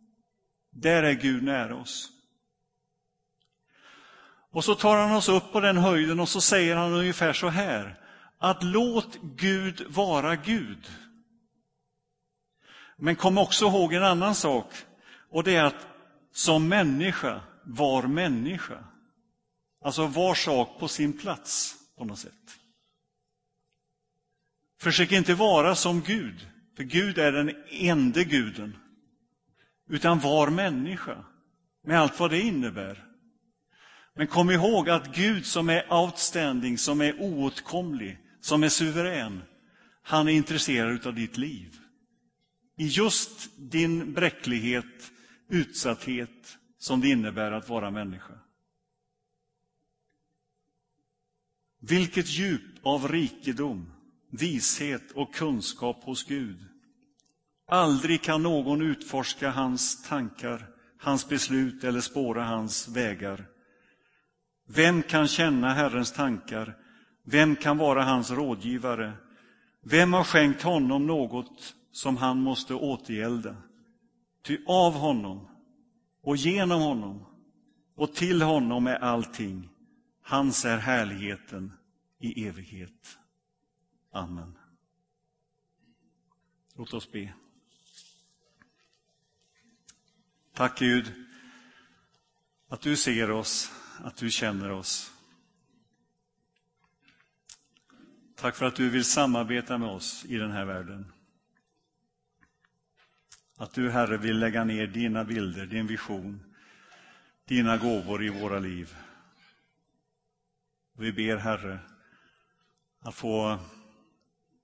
Där 0.72 1.04
är 1.04 1.14
Gud 1.14 1.44
nära 1.44 1.76
oss. 1.76 2.10
Och 4.52 4.64
så 4.64 4.76
tar 4.76 4.98
han 4.98 5.16
oss 5.16 5.30
upp 5.30 5.52
på 5.52 5.60
den 5.60 5.78
höjden 5.78 6.20
och 6.20 6.30
så 6.30 6.42
säger 6.42 6.76
han 6.76 6.94
ungefär 6.94 7.34
så 7.34 7.48
här, 7.48 8.00
att 8.38 8.64
låt 8.64 9.18
Gud 9.22 9.86
vara 9.90 10.36
Gud. 10.36 10.88
Men 12.98 13.16
kom 13.16 13.38
också 13.38 13.66
ihåg 13.66 13.94
en 13.94 14.04
annan 14.04 14.36
sak, 14.36 14.74
och 15.30 15.44
det 15.44 15.56
är 15.56 15.64
att 15.64 15.88
som 16.32 16.68
människa 16.68 17.42
var 17.64 18.04
människa. 18.04 18.84
Alltså 19.84 20.08
var 20.08 20.36
sak 20.36 20.80
på 20.80 20.88
sin 20.88 21.18
plats 21.18 21.76
på 21.98 22.06
något 22.06 22.20
sätt. 22.20 22.34
Försök 24.80 25.12
inte 25.12 25.34
vara 25.34 25.76
som 25.76 26.02
Gud, 26.02 26.48
för 26.76 26.84
Gud 26.84 27.18
är 27.18 27.32
den 27.32 27.56
enda 27.70 28.24
guden. 28.24 28.78
Utan 29.90 30.20
var 30.20 30.50
människa, 30.50 31.26
med 31.84 32.00
allt 32.00 32.20
vad 32.20 32.32
det 32.32 32.42
innebär. 32.42 33.04
Men 34.16 34.28
kom 34.28 34.52
ihåg 34.52 34.90
att 34.90 35.16
Gud 35.16 35.46
som 35.46 35.70
är 35.70 35.94
outstanding, 35.94 36.78
som 36.78 37.02
är 37.02 37.22
oåtkomlig, 37.22 38.18
som 38.42 38.64
är 38.64 38.70
suverän, 38.70 39.44
han 40.04 40.28
är 40.28 40.32
intresserad 40.32 41.08
av 41.08 41.14
ditt 41.14 41.38
liv 41.38 41.78
i 42.78 42.88
just 42.88 43.50
din 43.58 44.14
bräcklighet, 44.14 45.12
utsatthet 45.50 46.58
som 46.78 47.02
det 47.02 47.10
innebär 47.10 47.52
att 47.52 47.70
vara 47.70 47.92
människa. 47.92 48.34
Vilket 51.80 52.30
djup 52.30 52.86
av 52.86 53.08
rikedom, 53.08 53.92
vishet 54.30 55.12
och 55.12 55.34
kunskap 55.34 56.04
hos 56.04 56.24
Gud. 56.24 56.58
Aldrig 57.68 58.22
kan 58.22 58.44
någon 58.44 58.82
utforska 58.82 59.50
hans 59.50 60.04
tankar, 60.04 60.68
hans 61.00 61.30
beslut 61.30 61.84
eller 61.84 62.02
spåra 62.02 62.44
hans 62.44 62.88
vägar. 62.88 63.46
Vem 64.68 65.04
kan 65.04 65.28
känna 65.28 65.74
Herrens 65.74 66.12
tankar? 66.12 66.78
Vem 67.24 67.56
kan 67.56 67.78
vara 67.78 68.04
hans 68.04 68.32
rådgivare? 68.32 69.14
Vem 69.84 70.14
har 70.14 70.24
skänkt 70.24 70.62
honom 70.62 71.08
något 71.08 71.76
som 71.98 72.18
han 72.18 72.42
måste 72.42 72.74
återgälda. 72.74 73.56
Ty 74.42 74.58
av 74.68 74.94
honom 74.94 75.48
och 76.22 76.38
genom 76.38 76.82
honom 76.82 77.26
och 77.96 78.14
till 78.14 78.42
honom 78.42 78.88
är 78.88 78.96
allting. 78.96 79.70
Hans 80.22 80.66
är 80.66 80.78
härligheten 80.78 81.74
i 82.20 82.48
evighet. 82.48 83.18
Amen. 84.12 84.58
Låt 86.76 86.94
oss 86.94 87.12
be. 87.12 87.34
Tack 90.54 90.80
Gud 90.80 91.14
att 92.68 92.82
du 92.82 92.98
ser 92.98 93.32
oss, 93.32 93.72
att 94.04 94.16
du 94.16 94.32
känner 94.32 94.72
oss. 94.72 95.12
Tack 98.36 98.56
för 98.56 98.66
att 98.66 98.76
du 98.76 98.90
vill 98.90 99.06
samarbeta 99.06 99.78
med 99.78 99.90
oss 99.90 100.26
i 100.26 100.38
den 100.38 100.52
här 100.52 100.66
världen. 100.66 101.12
Att 103.58 103.74
du, 103.74 103.92
Herre, 103.92 104.18
vill 104.18 104.40
lägga 104.40 104.64
ner 104.64 104.88
dina 104.88 105.24
bilder, 105.24 105.66
din 105.66 105.88
vision, 105.88 106.56
dina 107.46 107.78
gåvor 107.78 108.24
i 108.24 108.30
våra 108.30 108.60
liv. 108.60 108.96
Vi 110.94 111.12
ber, 111.12 111.38
Herre, 111.38 111.80
att 113.00 113.16
få 113.16 113.60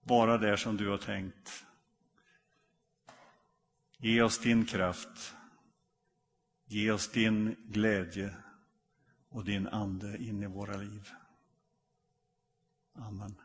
vara 0.04 0.38
där 0.38 0.56
som 0.56 0.78
du 0.78 0.90
har 0.90 0.98
tänkt. 0.98 1.66
Ge 3.98 4.22
oss 4.22 4.40
din 4.40 4.66
kraft. 4.66 5.36
Ge 6.66 6.92
oss 6.92 7.12
din 7.12 7.56
glädje 7.60 8.36
och 9.30 9.46
din 9.46 9.68
ande 9.68 10.18
in 10.18 10.44
i 10.44 10.48
våra 10.48 10.78
liv. 10.78 11.10
Amen. 12.96 13.43